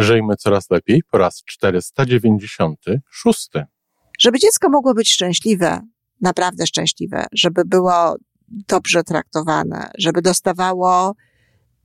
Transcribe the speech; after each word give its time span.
Żyjmy 0.00 0.36
coraz 0.36 0.70
lepiej 0.70 1.02
po 1.10 1.18
raz 1.18 1.42
496. 1.44 3.50
Żeby 4.18 4.38
dziecko 4.38 4.68
mogło 4.68 4.94
być 4.94 5.12
szczęśliwe, 5.12 5.80
naprawdę 6.20 6.66
szczęśliwe, 6.66 7.26
żeby 7.32 7.64
było 7.64 8.16
dobrze 8.48 9.04
traktowane, 9.04 9.90
żeby 9.98 10.22
dostawało 10.22 11.14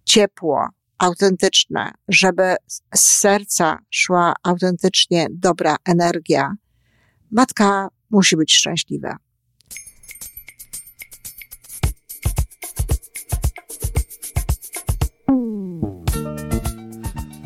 ciepło, 0.05 0.67
autentyczne, 0.97 1.91
żeby 2.07 2.55
z 2.95 2.99
serca 2.99 3.79
szła 3.89 4.33
autentycznie 4.43 5.27
dobra 5.31 5.75
energia, 5.85 6.53
matka 7.31 7.87
musi 8.09 8.37
być 8.37 8.53
szczęśliwa. 8.53 9.17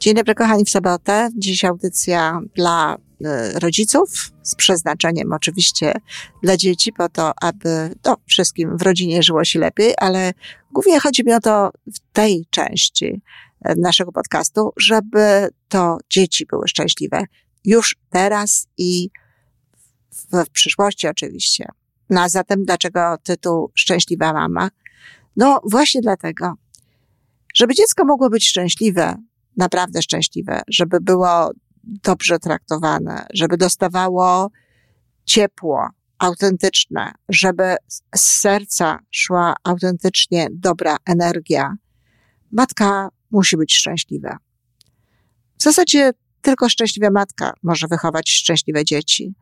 Dzień 0.00 0.14
dobry, 0.14 0.34
kochani, 0.34 0.64
w 0.64 0.70
sobotę. 0.70 1.30
Dziś 1.36 1.64
audycja 1.64 2.40
dla 2.54 2.96
y, 2.96 3.58
rodziców 3.58 4.32
z 4.42 4.54
przeznaczeniem 4.54 5.32
oczywiście 5.32 5.94
dla 6.42 6.56
dzieci, 6.56 6.92
po 6.92 7.08
to, 7.08 7.32
aby 7.40 7.94
no, 8.04 8.16
wszystkim 8.26 8.76
w 8.76 8.82
rodzinie 8.82 9.22
żyło 9.22 9.44
się 9.44 9.58
lepiej, 9.58 9.94
ale 9.96 10.32
głównie 10.72 11.00
chodzi 11.00 11.24
mi 11.24 11.32
o 11.32 11.40
to 11.40 11.70
w 11.86 12.12
tej 12.12 12.46
części 12.50 13.22
e, 13.64 13.74
naszego 13.74 14.12
podcastu, 14.12 14.72
żeby 14.76 15.48
to 15.68 15.98
dzieci 16.10 16.46
były 16.46 16.68
szczęśliwe 16.68 17.24
już 17.64 17.96
teraz 18.10 18.68
i 18.78 19.10
w, 20.10 20.44
w 20.46 20.50
przyszłości 20.50 21.08
oczywiście. 21.08 21.68
No 22.10 22.20
a 22.20 22.28
zatem 22.28 22.64
dlaczego 22.64 23.16
tytuł 23.22 23.70
Szczęśliwa 23.74 24.32
Mama? 24.32 24.70
No 25.36 25.60
właśnie 25.70 26.00
dlatego, 26.00 26.54
żeby 27.54 27.74
dziecko 27.74 28.04
mogło 28.04 28.30
być 28.30 28.48
szczęśliwe, 28.48 29.16
naprawdę 29.56 30.02
szczęśliwe, 30.02 30.62
żeby 30.68 31.00
było 31.00 31.50
dobrze 31.84 32.38
traktowane, 32.38 33.26
żeby 33.34 33.56
dostawało 33.56 34.50
ciepło, 35.24 35.88
autentyczne, 36.18 37.12
żeby 37.28 37.76
z 38.14 38.20
serca 38.20 38.98
szła 39.10 39.54
autentycznie 39.64 40.48
dobra 40.52 40.96
energia, 41.06 41.74
matka 42.52 43.08
musi 43.30 43.56
być 43.56 43.74
szczęśliwa. 43.74 44.38
W 45.58 45.62
zasadzie 45.62 46.12
tylko 46.42 46.68
szczęśliwa 46.68 47.10
matka 47.10 47.52
może 47.62 47.86
wychować 47.86 48.30
szczęśliwe 48.30 48.84
dzieci. 48.84 49.34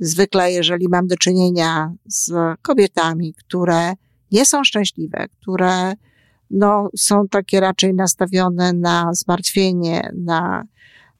Zwykle, 0.00 0.52
jeżeli 0.52 0.88
mam 0.88 1.06
do 1.06 1.16
czynienia 1.16 1.92
z 2.06 2.32
kobietami, 2.62 3.34
które 3.34 3.92
nie 4.32 4.46
są 4.46 4.64
szczęśliwe, 4.64 5.26
które 5.28 5.92
no, 6.50 6.88
są 6.96 7.28
takie 7.28 7.60
raczej 7.60 7.94
nastawione 7.94 8.72
na 8.72 9.10
zmartwienie, 9.14 10.10
na 10.24 10.64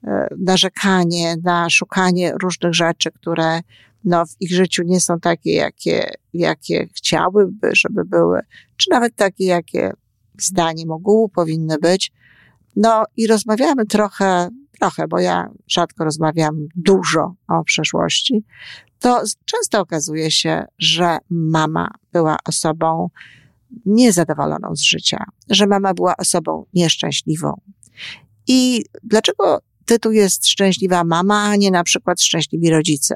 e, 0.05 0.29
narzekanie, 0.39 1.37
na 1.43 1.71
szukanie 1.71 2.33
różnych 2.43 2.75
rzeczy, 2.75 3.11
które 3.11 3.61
no, 4.05 4.27
w 4.27 4.37
ich 4.41 4.51
życiu 4.51 4.83
nie 4.87 5.01
są 5.01 5.21
takie, 5.21 5.53
jakie, 5.53 6.11
jakie 6.35 6.87
chciałyby, 6.97 7.71
żeby 7.73 8.05
były, 8.05 8.41
czy 8.77 8.91
nawet 8.91 9.17
takie, 9.17 9.45
jakie 9.45 9.93
zdaniem 10.39 10.91
ogółu 10.91 11.29
powinny 11.29 11.79
być. 11.79 12.13
No 12.77 13.05
i 13.17 13.27
rozmawiamy 13.27 13.87
trochę, 13.87 14.49
trochę, 14.81 15.09
bo 15.09 15.19
ja 15.19 15.49
rzadko 15.69 16.05
rozmawiam 16.05 16.67
dużo 16.77 17.35
o 17.49 17.65
przeszłości, 17.65 18.45
to 18.99 19.23
często 19.45 19.81
okazuje 19.81 20.31
się, 20.31 20.65
że 20.79 21.19
mama 21.31 21.91
była 22.13 22.37
osobą 22.45 23.11
niezadowoloną 23.87 24.77
z 24.77 24.83
życia, 24.83 25.25
że 25.51 25.67
mama 25.67 25.95
była 25.95 26.17
osobą 26.17 26.67
nieszczęśliwą. 26.75 27.61
I 28.47 28.85
dlaczego 29.03 29.61
tytuł 29.85 30.13
jest 30.13 30.47
Szczęśliwa 30.47 31.05
Mama, 31.05 31.43
a 31.43 31.57
nie 31.57 31.71
na 31.71 31.85
przykład 31.85 32.23
Szczęśliwi 32.23 32.71
Rodzice? 32.71 33.15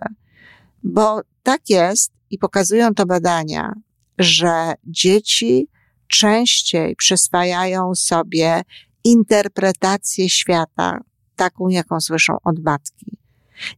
Bo 0.83 1.21
tak 1.43 1.71
jest 1.71 2.13
i 2.31 2.39
pokazują 2.39 2.95
to 2.95 3.07
badania, 3.07 3.73
że 4.19 4.75
dzieci 4.85 5.69
częściej 6.07 6.97
przyswajają 6.97 7.95
sobie 7.95 8.63
interpretację 9.05 10.31
świata, 10.31 11.01
taką, 11.37 11.69
jaką 11.69 12.01
słyszą 12.01 12.37
od 12.45 12.65
matki. 12.65 13.19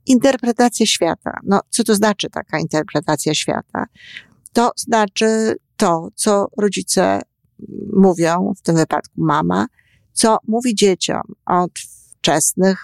Interpretacja 0.06 0.86
świata. 0.86 1.38
No, 1.44 1.60
co 1.70 1.84
to 1.84 1.94
znaczy 1.94 2.30
taka 2.30 2.58
interpretacja 2.58 3.34
świata? 3.34 3.86
To 4.52 4.70
znaczy 4.76 5.56
to, 5.84 6.08
co 6.14 6.48
rodzice 6.58 7.20
mówią, 7.92 8.52
w 8.56 8.62
tym 8.62 8.76
wypadku 8.76 9.12
mama, 9.16 9.66
co 10.12 10.38
mówi 10.48 10.74
dzieciom 10.74 11.22
od 11.46 11.70
wczesnych 12.18 12.78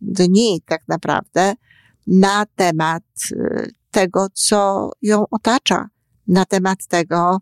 dni 0.00 0.62
tak 0.66 0.88
naprawdę 0.88 1.54
na 2.06 2.46
temat 2.56 3.02
y, 3.32 3.72
tego, 3.90 4.26
co 4.32 4.90
ją 5.02 5.24
otacza, 5.30 5.88
na 6.28 6.44
temat 6.44 6.86
tego, 6.86 7.38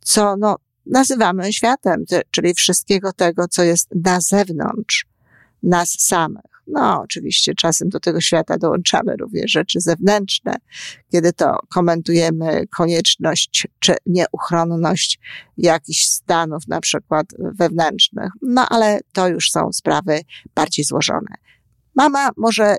co 0.00 0.36
no, 0.36 0.56
nazywamy 0.86 1.52
światem, 1.52 2.04
czyli 2.30 2.54
wszystkiego 2.54 3.12
tego, 3.12 3.48
co 3.48 3.62
jest 3.62 3.88
na 4.04 4.20
zewnątrz 4.20 5.06
nas 5.62 5.90
samych. 5.98 6.49
No, 6.72 7.00
oczywiście 7.02 7.54
czasem 7.54 7.88
do 7.88 8.00
tego 8.00 8.20
świata 8.20 8.58
dołączamy 8.58 9.16
również 9.16 9.50
rzeczy 9.50 9.80
zewnętrzne, 9.80 10.56
kiedy 11.12 11.32
to 11.32 11.56
komentujemy 11.68 12.66
konieczność 12.66 13.68
czy 13.78 13.94
nieuchronność 14.06 15.20
jakichś 15.56 16.04
stanów, 16.04 16.68
na 16.68 16.80
przykład 16.80 17.26
wewnętrznych. 17.38 18.32
No, 18.42 18.66
ale 18.68 19.00
to 19.12 19.28
już 19.28 19.50
są 19.50 19.72
sprawy 19.72 20.20
bardziej 20.54 20.84
złożone. 20.84 21.34
Mama 21.94 22.30
może 22.36 22.76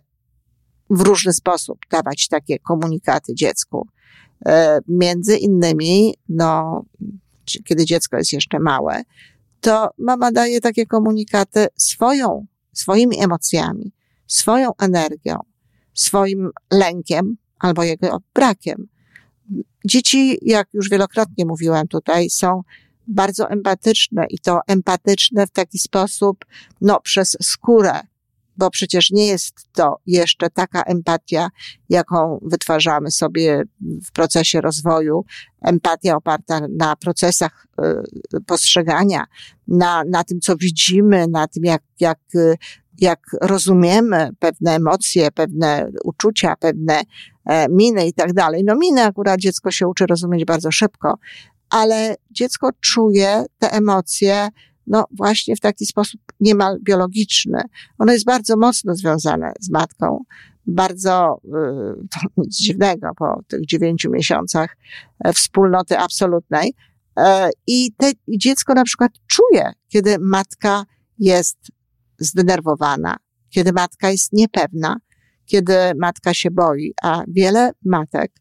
w 0.89 1.01
różny 1.01 1.33
sposób 1.33 1.79
dawać 1.91 2.27
takie 2.27 2.59
komunikaty 2.59 3.35
dziecku. 3.35 3.87
E, 4.45 4.79
między 4.87 5.37
innymi, 5.37 6.13
no, 6.29 6.83
kiedy 7.65 7.85
dziecko 7.85 8.17
jest 8.17 8.33
jeszcze 8.33 8.59
małe, 8.59 9.01
to 9.61 9.89
mama 9.97 10.31
daje 10.31 10.61
takie 10.61 10.85
komunikaty 10.85 11.67
swoją 11.77 12.45
swoimi 12.73 13.23
emocjami, 13.23 13.91
swoją 14.27 14.71
energią, 14.79 15.39
swoim 15.93 16.49
lękiem 16.73 17.37
albo 17.59 17.83
jego 17.83 18.21
brakiem. 18.33 18.87
Dzieci, 19.85 20.37
jak 20.41 20.67
już 20.73 20.89
wielokrotnie 20.89 21.45
mówiłam 21.45 21.87
tutaj, 21.87 22.29
są 22.29 22.61
bardzo 23.07 23.49
empatyczne 23.49 24.25
i 24.29 24.39
to 24.39 24.59
empatyczne 24.67 25.47
w 25.47 25.51
taki 25.51 25.79
sposób, 25.79 26.45
no, 26.81 26.99
przez 26.99 27.37
skórę, 27.41 27.99
bo 28.57 28.69
przecież 28.69 29.11
nie 29.11 29.27
jest 29.27 29.55
to 29.73 29.97
jeszcze 30.05 30.49
taka 30.49 30.83
empatia, 30.83 31.49
jaką 31.89 32.39
wytwarzamy 32.41 33.11
sobie 33.11 33.63
w 34.05 34.11
procesie 34.11 34.61
rozwoju. 34.61 35.25
Empatia 35.61 36.15
oparta 36.15 36.61
na 36.77 36.95
procesach 36.95 37.67
y, 38.35 38.41
postrzegania, 38.41 39.25
na, 39.67 40.03
na 40.03 40.23
tym, 40.23 40.39
co 40.39 40.57
widzimy, 40.57 41.27
na 41.27 41.47
tym, 41.47 41.63
jak, 41.63 41.81
jak, 41.99 42.19
jak 42.97 43.19
rozumiemy 43.41 44.29
pewne 44.39 44.75
emocje, 44.75 45.31
pewne 45.31 45.91
uczucia, 46.03 46.55
pewne 46.55 47.01
e, 47.45 47.69
miny 47.69 48.07
i 48.07 48.13
tak 48.13 48.33
dalej. 48.33 48.63
No 48.63 48.75
miny 48.75 49.03
akurat 49.03 49.39
dziecko 49.39 49.71
się 49.71 49.87
uczy 49.87 50.05
rozumieć 50.05 50.45
bardzo 50.45 50.71
szybko, 50.71 51.17
ale 51.69 52.15
dziecko 52.31 52.69
czuje 52.81 53.45
te 53.59 53.71
emocje, 53.71 54.49
no 54.87 55.05
właśnie 55.11 55.55
w 55.55 55.59
taki 55.59 55.85
sposób 55.85 56.21
niemal 56.39 56.79
biologiczny. 56.81 57.61
Ono 57.99 58.13
jest 58.13 58.25
bardzo 58.25 58.57
mocno 58.57 58.95
związane 58.95 59.53
z 59.59 59.69
matką. 59.69 60.23
Bardzo, 60.67 61.41
y, 61.45 61.49
to 62.09 62.19
nic 62.37 62.57
dziwnego 62.57 63.09
po 63.17 63.41
tych 63.47 63.65
dziewięciu 63.65 64.11
miesiącach 64.11 64.77
e, 65.19 65.33
wspólnoty 65.33 65.97
absolutnej. 65.97 66.73
E, 67.17 67.49
I 67.67 67.93
te, 67.97 68.11
dziecko 68.27 68.73
na 68.73 68.83
przykład 68.83 69.11
czuje, 69.27 69.71
kiedy 69.87 70.17
matka 70.19 70.85
jest 71.19 71.57
zdenerwowana, 72.19 73.17
kiedy 73.49 73.73
matka 73.73 74.11
jest 74.11 74.33
niepewna, 74.33 74.97
kiedy 75.45 75.73
matka 75.99 76.33
się 76.33 76.51
boi, 76.51 76.93
a 77.03 77.23
wiele 77.27 77.71
matek 77.85 78.31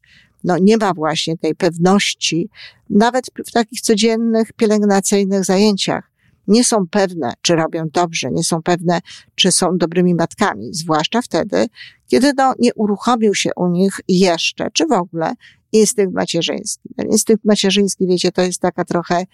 no, 0.45 0.59
nie 0.59 0.77
ma 0.77 0.95
właśnie 0.95 1.39
tej 1.39 1.55
pewności, 1.55 2.51
nawet 2.91 3.27
w 3.47 3.53
takich 3.53 3.81
codziennych 3.81 4.53
pielęgnacyjnych 4.53 5.45
zajęciach 5.45 6.10
nie 6.51 6.65
są 6.65 6.87
pewne, 6.91 7.33
czy 7.43 7.57
robią 7.57 7.85
dobrze, 7.93 8.31
nie 8.31 8.45
są 8.45 8.63
pewne, 8.63 9.01
czy 9.35 9.53
są 9.53 9.79
dobrymi 9.79 10.15
matkami, 10.15 10.75
zwłaszcza 10.75 11.23
wtedy, 11.23 11.67
kiedy 12.07 12.33
no, 12.37 12.55
nie 12.59 12.75
uruchomił 12.75 13.35
się 13.35 13.51
u 13.57 13.69
nich 13.69 14.01
jeszcze, 14.09 14.71
czy 14.73 14.87
w 14.87 14.93
ogóle 14.93 15.33
instynkt 15.73 16.15
macierzyński. 16.15 16.89
Ten 16.97 17.07
instynkt 17.07 17.45
macierzyński, 17.45 18.07
wiecie, 18.07 18.33
to 18.33 18.43
jest 18.43 18.61
taka 18.61 18.85
trochę, 18.85 19.25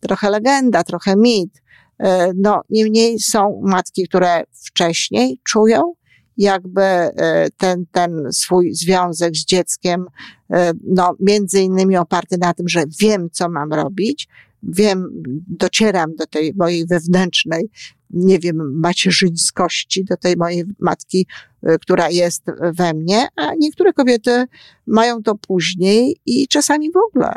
trochę 0.00 0.30
legenda, 0.30 0.84
trochę 0.84 1.16
mit. 1.16 1.62
E, 1.98 2.32
no, 2.36 2.62
niemniej 2.70 3.18
są 3.18 3.60
matki, 3.64 4.08
które 4.08 4.44
wcześniej 4.52 5.40
czują, 5.44 5.92
jakby 6.36 6.82
e, 6.82 7.48
ten, 7.56 7.86
ten 7.92 8.28
swój 8.32 8.74
związek 8.74 9.36
z 9.36 9.44
dzieckiem, 9.44 10.06
e, 10.50 10.72
no, 10.84 11.16
między 11.20 11.60
innymi 11.60 11.96
oparty 11.96 12.38
na 12.38 12.54
tym, 12.54 12.68
że 12.68 12.84
wiem, 13.00 13.28
co 13.32 13.48
mam 13.48 13.72
robić, 13.72 14.28
wiem, 14.68 15.22
docieram 15.48 16.14
do 16.18 16.26
tej 16.26 16.52
mojej 16.56 16.86
wewnętrznej, 16.86 17.70
nie 18.10 18.38
wiem, 18.38 18.80
macierzyńskości, 18.80 20.04
do 20.04 20.16
tej 20.16 20.36
mojej 20.36 20.64
matki, 20.80 21.26
e, 21.62 21.78
która 21.78 22.10
jest 22.10 22.44
we 22.72 22.94
mnie, 22.94 23.28
a 23.36 23.54
niektóre 23.58 23.92
kobiety 23.92 24.44
mają 24.86 25.22
to 25.22 25.34
później 25.34 26.16
i 26.26 26.48
czasami 26.48 26.92
w 26.92 26.96
ogóle. 26.96 27.34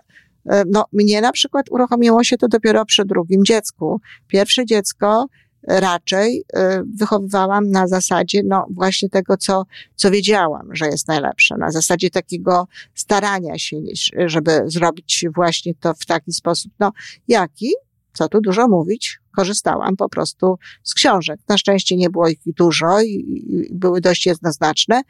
No, 0.68 0.86
mnie 0.94 1.22
na 1.22 1.32
przykład 1.32 1.66
uruchomiło 1.72 2.24
się 2.24 2.38
to 2.38 2.48
dopiero 2.48 2.86
przy 2.86 3.06
drugim 3.06 3.46
dziecku. 3.46 4.02
Pierwsze 4.28 4.66
dziecko 4.66 5.26
raczej 5.68 6.44
y, 6.58 6.62
wychowywałam 6.96 7.72
na 7.72 7.88
zasadzie, 7.88 8.42
no 8.46 8.68
właśnie 8.70 9.10
tego, 9.10 9.38
co, 9.38 9.66
co 9.96 10.12
wiedziałam, 10.12 10.76
że 10.76 10.88
jest 10.88 11.08
najlepsze, 11.08 11.58
na 11.58 11.72
zasadzie 11.72 12.10
takiego 12.10 12.68
starania 12.94 13.58
się, 13.58 13.78
żeby 14.26 14.62
zrobić 14.66 15.26
właśnie 15.36 15.74
to 15.80 15.94
w 15.94 16.06
taki 16.06 16.34
sposób, 16.34 16.72
no 16.80 16.92
jaki, 17.28 17.74
co 18.14 18.28
tu 18.28 18.42
dużo 18.42 18.68
mówić, 18.68 19.20
korzystałam 19.36 19.96
po 19.96 20.10
prostu 20.10 20.58
z 20.84 20.94
książek. 20.94 21.40
Na 21.50 21.58
szczęście 21.58 21.96
nie 21.96 22.10
było 22.10 22.28
ich 22.28 22.40
dużo 22.46 23.02
i, 23.02 23.10
i 23.10 23.68
były 23.72 24.02
dość 24.02 24.26
jednoznaczne, 24.26 25.02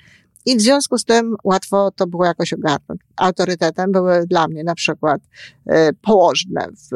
i 0.45 0.57
w 0.57 0.61
związku 0.61 0.97
z 0.97 1.05
tym 1.05 1.35
łatwo 1.43 1.91
to 1.91 2.07
było 2.07 2.25
jakoś 2.25 2.53
ogarnąć. 2.53 3.01
Autorytetem 3.17 3.91
były 3.91 4.25
dla 4.27 4.47
mnie 4.47 4.63
na 4.63 4.75
przykład 4.75 5.21
e, 5.65 5.93
położne 5.93 6.67
w, 6.67 6.89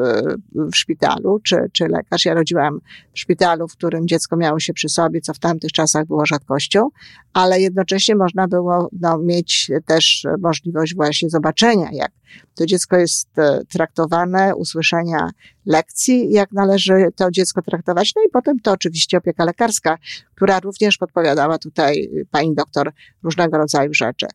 w 0.54 0.76
szpitalu, 0.76 1.40
czy, 1.44 1.56
czy 1.72 1.88
lekarz. 1.88 2.24
Ja 2.24 2.34
rodziłam 2.34 2.80
w 3.14 3.18
szpitalu, 3.18 3.68
w 3.68 3.72
którym 3.72 4.08
dziecko 4.08 4.36
miało 4.36 4.60
się 4.60 4.72
przy 4.72 4.88
sobie, 4.88 5.20
co 5.20 5.34
w 5.34 5.38
tamtych 5.38 5.72
czasach 5.72 6.06
było 6.06 6.26
rzadkością, 6.26 6.88
ale 7.32 7.60
jednocześnie 7.60 8.16
można 8.16 8.48
było 8.48 8.88
no, 9.00 9.18
mieć 9.18 9.70
też 9.86 10.26
możliwość 10.38 10.94
właśnie 10.94 11.30
zobaczenia, 11.30 11.88
jak 11.92 12.12
to 12.54 12.66
dziecko 12.66 12.96
jest 12.96 13.38
e, 13.38 13.60
traktowane, 13.64 14.56
usłyszenia 14.56 15.30
lekcji, 15.66 16.32
jak 16.32 16.52
należy 16.52 17.06
to 17.16 17.30
dziecko 17.30 17.62
traktować. 17.62 18.12
No 18.16 18.22
i 18.22 18.30
potem 18.30 18.60
to 18.60 18.72
oczywiście 18.72 19.18
opieka 19.18 19.44
lekarska, 19.44 19.98
która 20.34 20.60
również 20.60 20.98
podpowiadała 20.98 21.58
tutaj 21.58 22.10
pani 22.30 22.54
doktor 22.54 22.92
różnego 23.22 23.58
rodzaju 23.58 23.94
rzeczy. 23.94 24.26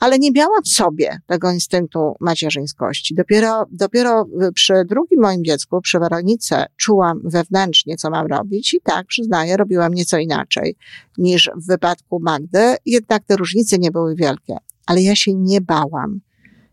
Ale 0.00 0.18
nie 0.18 0.30
miałam 0.30 0.62
w 0.62 0.68
sobie 0.68 1.18
tego 1.26 1.50
instynktu 1.52 2.14
macierzyńskości. 2.20 3.14
Dopiero, 3.14 3.66
dopiero 3.70 4.26
przy 4.54 4.84
drugim 4.84 5.20
moim 5.20 5.44
dziecku, 5.44 5.80
przy 5.80 5.98
Weronice, 5.98 6.66
czułam 6.76 7.20
wewnętrznie, 7.24 7.96
co 7.96 8.10
mam 8.10 8.26
robić 8.26 8.74
i 8.74 8.80
tak, 8.80 9.06
przyznaję, 9.06 9.56
robiłam 9.56 9.94
nieco 9.94 10.18
inaczej 10.18 10.76
niż 11.18 11.50
w 11.56 11.66
wypadku 11.66 12.20
Magdy. 12.20 12.76
Jednak 12.86 13.24
te 13.24 13.36
różnice 13.36 13.78
nie 13.78 13.90
były 13.90 14.14
wielkie. 14.14 14.56
Ale 14.86 15.02
ja 15.02 15.16
się 15.16 15.34
nie 15.34 15.60
bałam 15.60 16.20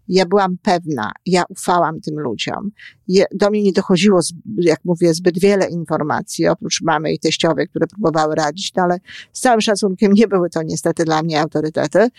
ja 0.08 0.26
byłam 0.26 0.58
pewna, 0.62 1.12
ja 1.26 1.44
ufałam 1.50 2.02
tym 2.02 2.20
ludziom. 2.20 2.72
Do 3.32 3.50
mnie 3.50 3.64
nie 3.64 3.74
dochodziło, 3.74 4.20
jak 4.58 4.86
mówię, 4.86 5.14
zbyt 5.14 5.40
wiele 5.40 5.70
informacji, 5.70 6.48
oprócz 6.48 6.82
mamy 6.82 7.14
i 7.14 7.20
teściowej, 7.20 7.68
które 7.68 7.88
próbowały 7.88 8.36
radzić, 8.36 8.74
no 8.76 8.84
ale 8.84 8.98
z 9.34 9.40
całym 9.40 9.62
szacunkiem 9.62 10.14
nie 10.14 10.28
były 10.28 10.50
to 10.50 10.64
niestety 10.64 11.06
dla 11.06 11.24
mnie 11.24 11.42
autorytety. 11.42 12.10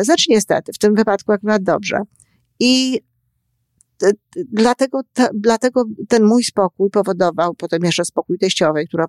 Znaczy 0.00 0.24
niestety, 0.28 0.72
w 0.72 0.78
tym 0.78 0.94
wypadku 0.94 1.32
akurat 1.32 1.62
dobrze. 1.62 2.00
I 2.60 3.00
dlatego, 4.52 5.00
dlatego 5.34 5.84
ten 6.08 6.24
mój 6.24 6.44
spokój 6.44 6.90
powodował 6.90 7.54
potem 7.54 7.84
jeszcze 7.84 8.04
spokój 8.04 8.38
teściowej, 8.38 8.88
która 8.88 9.06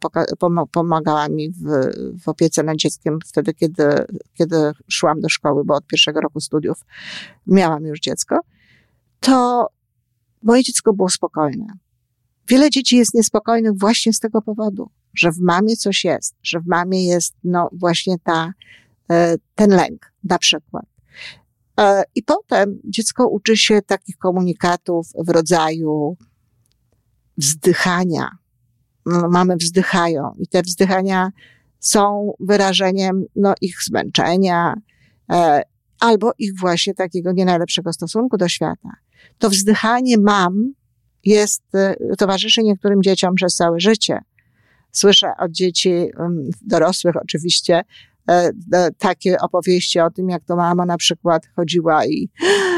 pomagała 0.71 1.29
mi 1.29 1.51
w, 1.51 1.63
w 2.23 2.27
opiece 2.29 2.63
nad 2.63 2.77
dzieckiem 2.77 3.19
wtedy, 3.25 3.53
kiedy, 3.53 3.83
kiedy 4.33 4.71
szłam 4.87 5.21
do 5.21 5.29
szkoły, 5.29 5.65
bo 5.65 5.75
od 5.75 5.87
pierwszego 5.87 6.21
roku 6.21 6.39
studiów 6.39 6.77
miałam 7.47 7.85
już 7.85 7.99
dziecko, 7.99 8.39
to 9.19 9.67
moje 10.43 10.63
dziecko 10.63 10.93
było 10.93 11.09
spokojne. 11.09 11.65
Wiele 12.47 12.69
dzieci 12.69 12.97
jest 12.97 13.13
niespokojnych 13.13 13.77
właśnie 13.77 14.13
z 14.13 14.19
tego 14.19 14.41
powodu, 14.41 14.89
że 15.13 15.31
w 15.31 15.39
mamie 15.39 15.75
coś 15.75 16.03
jest, 16.03 16.35
że 16.43 16.59
w 16.59 16.67
mamie 16.67 17.07
jest 17.07 17.33
no 17.43 17.69
właśnie 17.71 18.15
ta, 18.23 18.53
e, 19.11 19.35
ten 19.55 19.69
lęk 19.69 20.13
na 20.23 20.37
przykład. 20.37 20.85
E, 21.79 22.03
I 22.15 22.23
potem 22.23 22.79
dziecko 22.83 23.27
uczy 23.27 23.57
się 23.57 23.81
takich 23.81 24.17
komunikatów 24.17 25.07
w 25.27 25.29
rodzaju 25.29 26.17
wzdychania. 27.37 28.29
Mamy 29.29 29.55
wzdychają 29.55 30.33
i 30.39 30.47
te 30.47 30.61
wzdychania 30.61 31.29
są 31.79 32.33
wyrażeniem 32.39 33.25
no, 33.35 33.53
ich 33.61 33.83
zmęczenia 33.83 34.73
e, 35.31 35.61
albo 35.99 36.31
ich 36.37 36.59
właśnie 36.59 36.93
takiego 36.93 37.31
nie 37.31 37.45
najlepszego 37.45 37.93
stosunku 37.93 38.37
do 38.37 38.49
świata. 38.49 38.89
To 39.37 39.49
wzdychanie 39.49 40.17
mam 40.17 40.73
jest, 41.23 41.63
e, 41.75 41.95
towarzyszy 42.17 42.63
niektórym 42.63 43.03
dzieciom 43.03 43.35
przez 43.35 43.55
całe 43.55 43.79
życie. 43.79 44.19
Słyszę 44.91 45.31
od 45.39 45.51
dzieci 45.51 45.91
dorosłych 46.61 47.15
oczywiście, 47.15 47.81
takie 48.97 49.37
opowieści 49.39 49.99
o 49.99 50.11
tym, 50.11 50.29
jak 50.29 50.43
to 50.43 50.55
mama 50.55 50.85
na 50.85 50.97
przykład 50.97 51.43
chodziła 51.55 52.05
i 52.05 52.29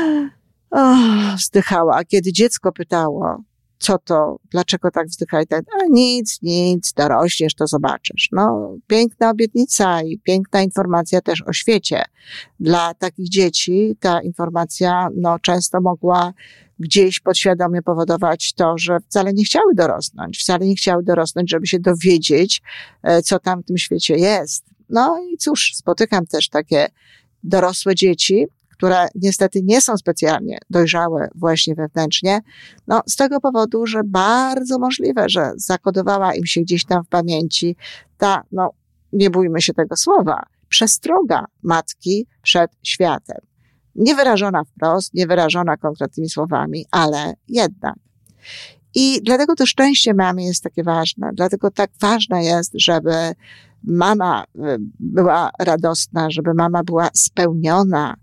oh, 0.72 1.36
wzdychała. 1.38 1.96
A 1.96 2.04
kiedy 2.04 2.34
dziecko 2.34 2.72
pytało, 2.72 3.44
co 3.80 3.98
to, 3.98 4.40
dlaczego 4.52 4.92
tak 4.92 5.08
wzdycha 5.08 5.42
i 5.42 5.48
tak, 5.48 5.66
a 5.82 5.86
nic, 5.90 6.40
nic, 6.42 6.94
dorośniesz, 6.94 7.56
to 7.56 7.68
zobaczysz. 7.68 8.30
No, 8.32 8.76
piękna 8.88 9.30
obietnica 9.30 10.02
i 10.02 10.20
piękna 10.20 10.62
informacja 10.62 11.22
też 11.22 11.44
o 11.48 11.54
świecie. 11.54 12.04
Dla 12.60 12.94
takich 12.94 13.30
dzieci 13.30 13.98
ta 14.00 14.22
informacja, 14.22 15.10
no, 15.16 15.40
często 15.40 15.82
mogła 15.82 16.34
gdzieś 16.80 17.20
podświadomie 17.20 17.82
powodować 17.82 18.54
to, 18.54 18.78
że 18.78 19.00
wcale 19.00 19.34
nie 19.34 19.44
chciały 19.44 19.76
dorosnąć, 19.76 20.40
wcale 20.40 20.66
nie 20.66 20.76
chciały 20.76 21.04
dorosnąć, 21.04 21.52
żeby 21.52 21.68
się 21.68 21.80
dowiedzieć, 21.80 22.62
e, 23.04 23.22
co 23.22 23.40
tam 23.40 23.62
w 23.62 23.66
tym 23.66 23.78
świecie 23.78 24.16
jest. 24.16 24.77
No 24.90 25.20
i 25.34 25.38
cóż, 25.38 25.72
spotykam 25.76 26.26
też 26.26 26.50
takie 26.50 26.88
dorosłe 27.44 27.96
dzieci, 27.96 28.46
które 28.78 29.08
niestety 29.16 29.64
nie 29.64 29.82
są 29.82 29.98
specjalnie 29.98 30.58
dojrzałe 30.70 31.30
właśnie 31.36 31.76
wewnętrznie, 31.76 32.40
no 32.88 33.02
z 33.08 33.16
tego 33.16 33.40
powodu, 33.40 33.86
że 33.86 34.02
bardzo 34.06 34.80
możliwe, 34.80 35.30
że 35.30 35.52
zakodowała 35.56 36.36
im 36.36 36.46
się 36.46 36.62
gdzieś 36.62 36.86
tam 36.86 37.04
w 37.04 37.08
pamięci 37.08 37.76
ta, 38.18 38.44
no 38.52 38.72
nie 39.14 39.30
bójmy 39.30 39.62
się 39.62 39.74
tego 39.74 39.96
słowa, 39.96 40.44
przestroga 40.70 41.46
matki 41.64 42.28
przed 42.42 42.72
światem. 42.84 43.38
Niewyrażona 43.96 44.64
wprost, 44.64 45.14
niewyrażona 45.14 45.78
konkretnymi 45.78 46.30
słowami, 46.30 46.86
ale 46.92 47.34
jednak. 47.48 47.96
I 48.96 49.22
dlatego 49.24 49.56
to 49.56 49.66
szczęście 49.66 50.14
mamy 50.14 50.44
jest 50.44 50.64
takie 50.64 50.84
ważne. 50.84 51.30
Dlatego 51.34 51.72
tak 51.72 51.90
ważne 52.02 52.44
jest, 52.44 52.72
żeby 52.76 53.12
mama 53.84 54.44
y, 54.56 54.78
była 55.00 55.50
radosna, 55.60 56.32
żeby 56.32 56.54
mama 56.54 56.84
była 56.84 57.10
spełniona. 57.14 58.16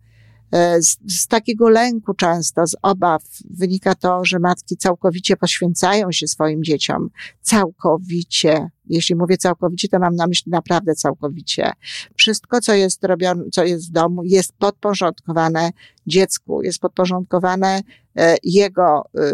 Y, 0.55 0.83
z, 0.83 0.99
z, 1.09 1.27
takiego 1.27 1.69
lęku 1.69 2.15
często, 2.15 2.67
z 2.67 2.77
obaw 2.83 3.23
wynika 3.51 3.95
to, 3.95 4.25
że 4.25 4.39
matki 4.39 4.77
całkowicie 4.77 5.37
poświęcają 5.37 6.13
się 6.13 6.27
swoim 6.27 6.65
dzieciom. 6.65 7.11
Całkowicie. 7.43 8.69
Jeśli 8.87 9.15
mówię 9.15 9.37
całkowicie, 9.37 9.89
to 9.89 9.99
mam 9.99 10.17
na 10.17 10.27
myśli 10.27 10.53
naprawdę 10.53 10.95
całkowicie. 10.95 11.73
Wszystko, 12.17 12.61
co 12.61 12.75
jest 12.75 13.05
robione, 13.05 13.45
co 13.53 13.65
jest 13.65 13.89
w 13.89 13.93
domu, 13.93 14.23
jest 14.25 14.53
podporządkowane 14.53 15.71
dziecku, 16.07 16.63
jest 16.63 16.79
podporządkowane 16.79 17.81
e, 18.17 18.37
jego 18.43 19.03
e, 19.19 19.33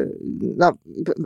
no, 0.57 0.73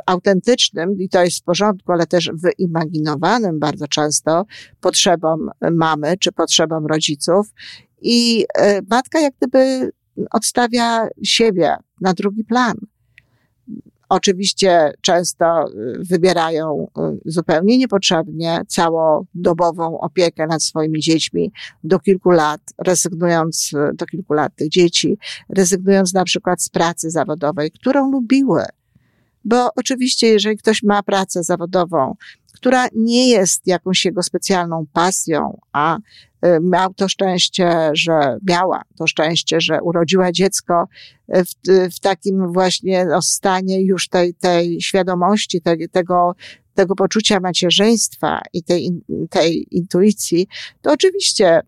autentycznym, 0.07 1.01
i 1.01 1.09
to 1.09 1.25
jest 1.25 1.39
w 1.39 1.43
porządku, 1.43 1.93
ale 1.93 2.07
też 2.07 2.31
wyimaginowanym 2.35 3.59
bardzo 3.59 3.89
często 3.89 4.45
potrzebom 4.81 5.51
mamy 5.73 6.19
czy 6.19 6.33
potrzebom 6.33 6.87
rodziców. 6.87 7.53
I 8.05 8.45
e, 8.55 8.81
matka 8.91 9.21
jak 9.21 9.35
gdyby 9.41 9.93
odstawia 10.31 11.09
siebie 11.23 11.77
na 12.01 12.15
drugi 12.15 12.45
plan. 12.45 12.75
Oczywiście 14.09 14.93
często 15.01 15.69
y, 15.69 15.99
wybierają 15.99 16.87
y, 16.99 17.21
zupełnie 17.25 17.79
niepotrzebnie 17.79 18.61
całodobową 18.69 20.01
opiekę 20.01 20.47
nad 20.47 20.63
swoimi 20.63 21.01
dziećmi 21.01 21.53
do 21.85 21.99
kilku 21.99 22.31
lat, 22.31 22.61
rezygnując 22.79 23.73
do 23.95 24.07
kilku 24.07 24.35
lat 24.35 24.53
tych 24.57 24.69
dzieci, 24.69 25.19
rezygnując 25.49 26.15
na 26.15 26.25
przykład 26.25 26.63
z 26.63 26.69
pracy 26.69 27.11
zawodowej, 27.11 27.71
którą 27.71 28.11
lubiły. 28.11 28.65
Bo 29.45 29.69
oczywiście, 29.77 30.27
jeżeli 30.27 30.57
ktoś 30.57 30.83
ma 30.83 31.03
pracę 31.03 31.43
zawodową, 31.43 32.15
która 32.55 32.87
nie 32.95 33.29
jest 33.29 33.67
jakąś 33.67 34.05
jego 34.05 34.23
specjalną 34.23 34.87
pasją, 34.93 35.61
a 35.73 35.99
miał 36.63 36.95
to 36.95 37.09
szczęście, 37.09 37.91
że 37.93 38.39
miała 38.49 38.83
to 38.99 39.07
szczęście, 39.07 39.61
że 39.61 39.83
urodziła 39.83 40.33
dziecko 40.33 40.89
w, 41.29 41.71
w 41.97 42.01
takim 42.01 42.53
właśnie 42.53 43.05
no, 43.05 43.23
stanie 43.23 43.83
już 43.83 44.09
tej, 44.09 44.35
tej 44.35 44.81
świadomości, 44.81 45.61
tej, 45.61 45.89
tego, 45.89 46.35
tego 46.75 46.95
poczucia 46.95 47.41
macierzyństwa 47.41 48.41
i 48.53 48.63
tej, 48.63 48.91
tej 49.31 49.67
intuicji, 49.71 50.49
to 50.83 50.93
oczywiście 50.93 51.47
mm, 51.47 51.63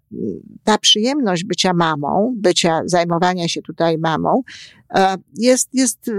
ta 0.64 0.78
przyjemność 0.78 1.44
bycia 1.44 1.72
mamą, 1.75 2.34
bycia, 2.36 2.82
zajmowania 2.84 3.48
się 3.48 3.62
tutaj 3.62 3.98
mamą, 3.98 4.42
e, 4.94 5.16
jest, 5.38 5.68
jest 5.72 6.10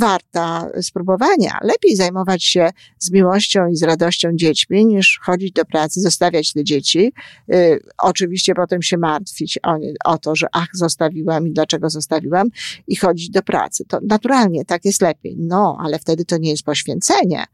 warta 0.00 0.70
spróbowania. 0.82 1.58
Lepiej 1.62 1.96
zajmować 1.96 2.44
się 2.44 2.70
z 2.98 3.10
miłością 3.10 3.68
i 3.68 3.76
z 3.76 3.82
radością 3.82 4.28
dziećmi, 4.34 4.86
niż 4.86 5.20
chodzić 5.22 5.52
do 5.52 5.64
pracy, 5.64 6.00
zostawiać 6.00 6.52
te 6.52 6.64
dzieci. 6.64 7.12
E, 7.52 7.78
oczywiście 7.98 8.54
potem 8.54 8.82
się 8.82 8.98
martwić 8.98 9.58
o, 9.62 9.76
o 10.04 10.18
to, 10.18 10.36
że 10.36 10.46
ach, 10.52 10.68
zostawiłam 10.74 11.46
i 11.46 11.52
dlaczego 11.52 11.90
zostawiłam 11.90 12.48
i 12.86 12.96
chodzić 12.96 13.30
do 13.30 13.42
pracy. 13.42 13.84
To 13.84 13.98
naturalnie 14.02 14.64
tak 14.64 14.84
jest 14.84 15.02
lepiej. 15.02 15.36
No, 15.38 15.78
ale 15.80 15.98
wtedy 15.98 16.24
to 16.24 16.38
nie 16.38 16.50
jest 16.50 16.62
poświęcenie 16.62 17.44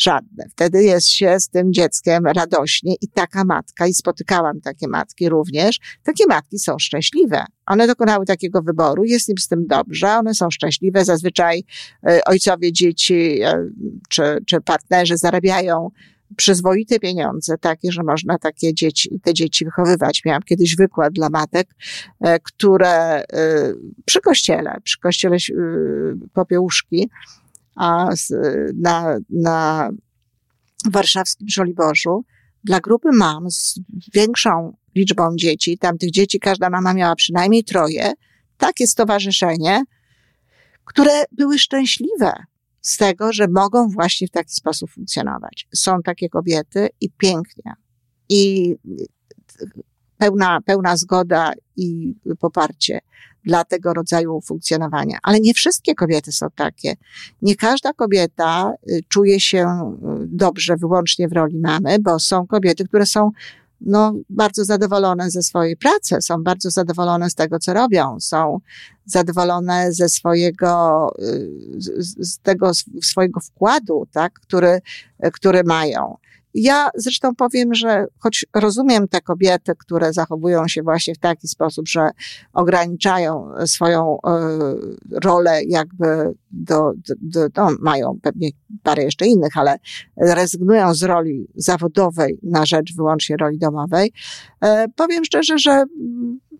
żadne. 0.00 0.44
Wtedy 0.50 0.82
jest 0.82 1.08
się 1.08 1.40
z 1.40 1.48
tym 1.48 1.72
dzieckiem 1.72 2.26
radośnie 2.26 2.94
i 3.00 3.08
taka 3.08 3.44
matka, 3.44 3.86
i 3.86 3.94
spotykałam 3.94 4.60
takie 4.60 4.88
matki 4.88 5.28
również, 5.28 5.78
takie 6.02 6.26
matki 6.26 6.58
są 6.58 6.78
szczęśliwe. 6.78 7.44
One 7.66 7.86
dokonały 7.86 8.26
takiego 8.26 8.62
wyboru, 8.62 9.04
jest 9.04 9.28
im 9.28 9.38
z 9.38 9.48
tym 9.48 9.66
dobrze, 9.66 10.08
one 10.08 10.34
są 10.34 10.50
szczęśliwe. 10.50 11.04
Zazwyczaj 11.04 11.64
e, 12.06 12.20
ojcowie 12.24 12.72
dzieci 12.72 13.42
e, 13.42 13.70
czy, 14.08 14.22
czy 14.46 14.60
partnerzy 14.60 15.16
zarabiają 15.16 15.90
przyzwoite 16.36 16.98
pieniądze, 16.98 17.58
takie, 17.58 17.92
że 17.92 18.02
można 18.02 18.38
takie 18.38 18.74
dzieci, 18.74 19.20
te 19.22 19.34
dzieci 19.34 19.64
wychowywać. 19.64 20.22
Miałam 20.24 20.42
kiedyś 20.42 20.76
wykład 20.76 21.12
dla 21.12 21.28
matek, 21.30 21.68
e, 22.20 22.40
które 22.40 23.24
przy 24.04 24.20
kościele, 24.20 24.76
przy 24.84 25.00
kościele 25.00 25.36
Popiełuszki, 26.32 27.08
na, 28.74 29.16
na 29.30 29.90
warszawskim 30.90 31.48
Żoliborzu 31.48 32.24
dla 32.64 32.80
grupy 32.80 33.08
mam 33.12 33.50
z 33.50 33.80
większą 34.14 34.76
liczbą 34.94 35.36
dzieci, 35.36 35.78
tam 35.78 35.98
tych 35.98 36.10
dzieci 36.10 36.40
każda 36.40 36.70
mama 36.70 36.94
miała 36.94 37.14
przynajmniej 37.14 37.64
troje, 37.64 38.12
takie 38.56 38.86
stowarzyszenie, 38.86 39.84
które 40.84 41.24
były 41.32 41.58
szczęśliwe 41.58 42.32
z 42.80 42.96
tego, 42.96 43.32
że 43.32 43.46
mogą 43.48 43.88
właśnie 43.88 44.26
w 44.26 44.30
taki 44.30 44.54
sposób 44.54 44.90
funkcjonować. 44.90 45.68
Są 45.74 46.02
takie 46.02 46.28
kobiety 46.28 46.88
i 47.00 47.10
pięknie. 47.10 47.72
I 48.28 48.74
pełna, 50.18 50.60
pełna 50.64 50.96
zgoda 50.96 51.52
i 51.76 52.14
poparcie 52.38 53.00
dla 53.44 53.64
tego 53.64 53.94
rodzaju 53.94 54.40
funkcjonowania. 54.40 55.18
Ale 55.22 55.40
nie 55.40 55.54
wszystkie 55.54 55.94
kobiety 55.94 56.32
są 56.32 56.46
takie. 56.54 56.94
Nie 57.42 57.56
każda 57.56 57.92
kobieta 57.92 58.72
y, 58.90 59.00
czuje 59.08 59.40
się 59.40 59.66
y, 60.22 60.26
dobrze 60.26 60.76
wyłącznie 60.76 61.28
w 61.28 61.32
roli 61.32 61.58
mamy, 61.58 61.98
bo 61.98 62.18
są 62.18 62.46
kobiety, 62.46 62.84
które 62.84 63.06
są 63.06 63.30
no, 63.80 64.14
bardzo 64.30 64.64
zadowolone 64.64 65.30
ze 65.30 65.42
swojej 65.42 65.76
pracy, 65.76 66.16
są 66.20 66.42
bardzo 66.42 66.70
zadowolone 66.70 67.30
z 67.30 67.34
tego, 67.34 67.58
co 67.58 67.74
robią, 67.74 68.20
są 68.20 68.60
zadowolone 69.04 69.92
ze 69.92 70.08
swojego, 70.08 71.06
y, 71.18 71.50
z, 71.78 72.28
z 72.28 72.38
tego 72.38 72.70
swojego 73.02 73.40
wkładu, 73.40 74.06
tak, 74.12 74.32
który, 74.32 74.80
który 75.32 75.64
mają. 75.64 76.16
Ja 76.54 76.88
zresztą 76.94 77.34
powiem, 77.34 77.74
że 77.74 78.06
choć 78.18 78.46
rozumiem 78.54 79.08
te 79.08 79.20
kobiety, 79.20 79.72
które 79.78 80.12
zachowują 80.12 80.68
się 80.68 80.82
właśnie 80.82 81.14
w 81.14 81.18
taki 81.18 81.48
sposób, 81.48 81.88
że 81.88 82.10
ograniczają 82.52 83.50
swoją 83.66 84.16
y, 84.16 84.20
rolę 85.24 85.64
jakby 85.64 86.34
do, 86.50 86.92
do, 87.04 87.14
do, 87.20 87.48
no, 87.56 87.76
mają 87.80 88.18
pewnie 88.22 88.48
parę 88.82 89.02
jeszcze 89.02 89.26
innych, 89.26 89.56
ale 89.56 89.76
rezygnują 90.16 90.94
z 90.94 91.02
roli 91.02 91.46
zawodowej 91.54 92.38
na 92.42 92.66
rzecz 92.66 92.94
wyłącznie 92.96 93.36
roli 93.36 93.58
domowej. 93.58 94.12
Y, 94.64 94.68
powiem 94.96 95.24
szczerze, 95.24 95.58
że 95.58 95.84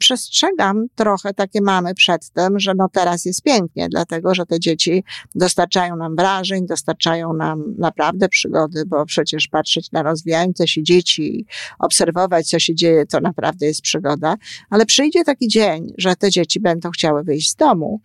przestrzegam 0.01 0.87
trochę 0.95 1.35
takie 1.35 1.61
mamy 1.61 1.95
przed 1.95 2.31
tym, 2.31 2.61
że 2.61 2.75
no 2.75 2.89
teraz 2.93 3.25
jest 3.25 3.43
pięknie, 3.43 3.89
dlatego 3.89 4.35
że 4.35 4.47
te 4.47 4.61
dzieci 4.61 5.05
dostarczają 5.35 5.97
nam 5.97 6.17
wrażeń, 6.17 6.67
dostarczają 6.67 7.33
nam 7.33 7.75
naprawdę 7.79 8.29
przygody, 8.29 8.85
bo 8.87 9.07
przecież 9.07 9.49
patrzeć 9.49 9.93
na 9.93 10.03
rozwijające 10.03 10.69
się 10.69 10.83
dzieci, 10.83 11.47
obserwować, 11.79 12.49
co 12.49 12.59
się 12.59 12.75
dzieje, 12.75 13.07
to 13.07 13.21
naprawdę 13.21 13.67
jest 13.67 13.83
przygoda. 13.83 14.37
Ale 14.71 14.87
przyjdzie 14.87 15.25
taki 15.25 15.49
dzień, 15.49 15.93
że 15.99 16.17
te 16.17 16.31
dzieci 16.31 16.61
będą 16.61 16.91
chciały 16.91 17.25
wyjść 17.25 17.51
z 17.51 17.57
domu 17.57 18.01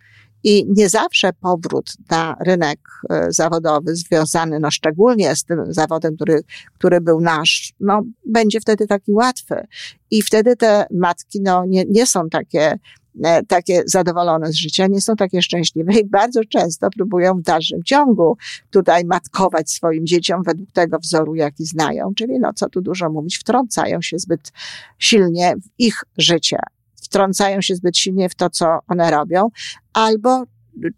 i 0.48 0.66
nie 0.68 0.88
zawsze 0.88 1.32
powrót 1.32 1.92
na 2.10 2.36
rynek 2.40 2.80
e, 3.10 3.26
zawodowy 3.32 3.96
związany, 3.96 4.60
no 4.60 4.70
szczególnie 4.70 5.36
z 5.36 5.44
tym 5.44 5.72
zawodem, 5.72 6.16
który, 6.16 6.40
który 6.74 7.00
był 7.00 7.20
nasz, 7.20 7.72
no 7.80 8.02
będzie 8.26 8.60
wtedy 8.60 8.86
taki 8.86 9.12
łatwy. 9.12 9.66
I 10.10 10.22
wtedy 10.22 10.56
te 10.56 10.86
matki, 10.90 11.40
no 11.42 11.64
nie, 11.64 11.84
nie 11.84 12.06
są 12.06 12.28
takie, 12.28 12.78
e, 13.24 13.42
takie 13.42 13.82
zadowolone 13.86 14.52
z 14.52 14.54
życia, 14.54 14.86
nie 14.86 15.00
są 15.00 15.16
takie 15.16 15.42
szczęśliwe 15.42 15.92
i 15.92 16.04
bardzo 16.04 16.40
często 16.44 16.90
próbują 16.90 17.34
w 17.34 17.42
dalszym 17.42 17.82
ciągu 17.82 18.36
tutaj 18.70 19.04
matkować 19.04 19.70
swoim 19.70 20.06
dzieciom 20.06 20.42
według 20.42 20.72
tego 20.72 20.98
wzoru, 20.98 21.34
jaki 21.34 21.64
znają. 21.64 22.14
Czyli 22.14 22.38
no 22.40 22.52
co 22.52 22.68
tu 22.68 22.80
dużo 22.80 23.10
mówić, 23.10 23.38
wtrącają 23.38 24.02
się 24.02 24.18
zbyt 24.18 24.52
silnie 24.98 25.54
w 25.56 25.80
ich 25.80 26.04
życie 26.18 26.58
wtrącają 27.06 27.60
się 27.60 27.74
zbyt 27.74 27.98
silnie 27.98 28.28
w 28.28 28.34
to, 28.34 28.50
co 28.50 28.78
one 28.88 29.10
robią, 29.10 29.48
albo 29.92 30.44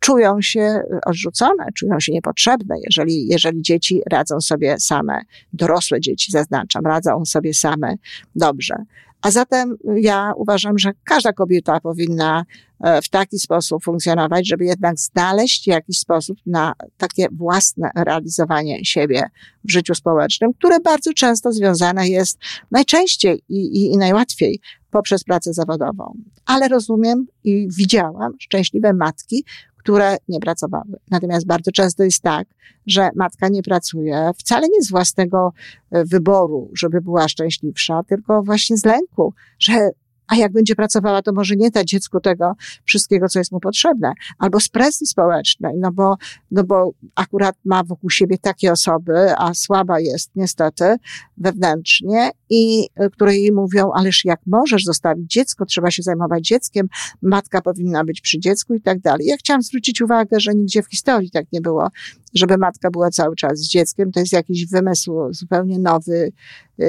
czują 0.00 0.42
się 0.42 0.82
odrzucone, 1.06 1.66
czują 1.74 2.00
się 2.00 2.12
niepotrzebne, 2.12 2.74
jeżeli, 2.84 3.26
jeżeli 3.26 3.62
dzieci 3.62 4.00
radzą 4.10 4.40
sobie 4.40 4.80
same, 4.80 5.20
dorosłe 5.52 6.00
dzieci 6.00 6.32
zaznaczam, 6.32 6.86
radzą 6.86 7.24
sobie 7.24 7.54
same 7.54 7.94
dobrze. 8.36 8.74
A 9.22 9.30
zatem 9.30 9.76
ja 9.96 10.32
uważam, 10.36 10.78
że 10.78 10.92
każda 11.04 11.32
kobieta 11.32 11.80
powinna 11.80 12.44
e, 12.80 13.02
w 13.02 13.08
taki 13.08 13.38
sposób 13.38 13.84
funkcjonować, 13.84 14.48
żeby 14.48 14.64
jednak 14.64 14.98
znaleźć 14.98 15.66
jakiś 15.66 15.98
sposób 15.98 16.38
na 16.46 16.72
takie 16.96 17.26
własne 17.32 17.90
realizowanie 17.96 18.84
siebie 18.84 19.30
w 19.64 19.72
życiu 19.72 19.94
społecznym, 19.94 20.54
które 20.54 20.80
bardzo 20.80 21.12
często 21.12 21.52
związane 21.52 22.08
jest 22.08 22.38
najczęściej 22.70 23.42
i, 23.48 23.56
i, 23.56 23.92
i 23.92 23.96
najłatwiej 23.96 24.60
poprzez 24.90 25.24
pracę 25.24 25.54
zawodową. 25.54 26.14
Ale 26.46 26.68
rozumiem 26.68 27.26
i 27.44 27.68
widziałam 27.70 28.32
szczęśliwe 28.40 28.92
matki, 28.92 29.44
które 29.88 30.16
nie 30.28 30.40
pracowały. 30.40 30.98
Natomiast 31.10 31.46
bardzo 31.46 31.72
często 31.72 32.04
jest 32.04 32.22
tak, 32.22 32.48
że 32.86 33.10
matka 33.16 33.48
nie 33.48 33.62
pracuje 33.62 34.30
wcale 34.38 34.68
nie 34.68 34.82
z 34.82 34.90
własnego 34.90 35.52
e, 35.90 36.04
wyboru, 36.04 36.70
żeby 36.74 37.00
była 37.00 37.28
szczęśliwsza, 37.28 38.02
tylko 38.08 38.42
właśnie 38.42 38.76
z 38.76 38.84
lęku, 38.84 39.34
że 39.58 39.90
a 40.28 40.36
jak 40.36 40.52
będzie 40.52 40.74
pracowała, 40.74 41.22
to 41.22 41.32
może 41.32 41.56
nie 41.56 41.70
dać 41.70 41.88
dziecku 41.88 42.20
tego 42.20 42.52
wszystkiego, 42.84 43.28
co 43.28 43.38
jest 43.38 43.52
mu 43.52 43.60
potrzebne. 43.60 44.12
Albo 44.38 44.60
z 44.60 44.68
presji 44.68 45.06
społecznej, 45.06 45.74
no 45.78 45.92
bo, 45.92 46.16
no 46.50 46.64
bo 46.64 46.92
akurat 47.14 47.56
ma 47.64 47.84
wokół 47.84 48.10
siebie 48.10 48.38
takie 48.38 48.72
osoby, 48.72 49.34
a 49.38 49.54
słaba 49.54 50.00
jest 50.00 50.30
niestety 50.36 50.96
wewnętrznie 51.36 52.30
i 52.50 52.88
e, 52.96 53.10
które 53.10 53.36
jej 53.36 53.52
mówią, 53.52 53.90
ależ 53.92 54.24
jak 54.24 54.40
możesz 54.46 54.84
zostawić 54.84 55.32
dziecko, 55.32 55.66
trzeba 55.66 55.90
się 55.90 56.02
zajmować 56.02 56.46
dzieckiem, 56.46 56.88
matka 57.22 57.62
powinna 57.62 58.04
być 58.04 58.20
przy 58.20 58.38
dziecku 58.38 58.74
i 58.74 58.80
tak 58.80 59.00
dalej. 59.00 59.26
Ja 59.26 59.36
chciałam 59.36 59.62
zwrócić 59.62 60.02
uwagę, 60.02 60.40
że 60.40 60.54
nigdzie 60.54 60.82
w 60.82 60.90
historii 60.90 61.30
tak 61.30 61.46
nie 61.52 61.60
było, 61.60 61.88
żeby 62.34 62.58
matka 62.58 62.90
była 62.90 63.10
cały 63.10 63.36
czas 63.36 63.58
z 63.58 63.68
dzieckiem. 63.68 64.12
To 64.12 64.20
jest 64.20 64.32
jakiś 64.32 64.66
wymysł 64.66 65.12
zupełnie 65.30 65.78
nowy, 65.78 66.32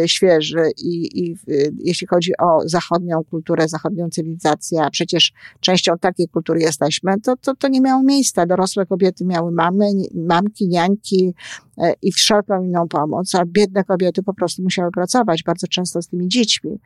świeży 0.08 0.72
i, 0.78 1.24
i 1.24 1.36
jeśli 1.80 2.08
chodzi 2.08 2.32
o 2.40 2.60
zachodnią 2.66 3.24
kulturę, 3.30 3.68
zachodnią 3.68 4.10
cywilizację, 4.10 4.82
a 4.82 4.90
przecież 4.90 5.34
częścią 5.60 5.98
takiej 5.98 6.28
kultury 6.28 6.60
jesteśmy, 6.60 7.22
to, 7.22 7.36
to, 7.38 7.56
to 7.56 7.68
nie 7.68 7.82
miało 7.82 8.04
miejsca. 8.04 8.46
Dorosłe 8.46 8.86
kobiety 8.86 9.26
miały 9.26 9.52
mamy, 9.52 9.92
mamki, 10.14 10.68
niańki, 10.68 11.34
E, 11.80 11.94
i 12.02 12.12
wszelką 12.12 12.64
inną 12.64 12.88
pomoc, 12.88 13.36
a 13.36 13.46
biedne 13.46 13.84
kobiety 13.84 14.24
po 14.24 14.34
prostu 14.34 14.64
musiały 14.64 14.92
pracować 14.92 15.44
bardzo 15.44 15.68
często 15.68 16.02
z 16.02 16.08
tymi 16.08 16.28
dziećmi, 16.28 16.80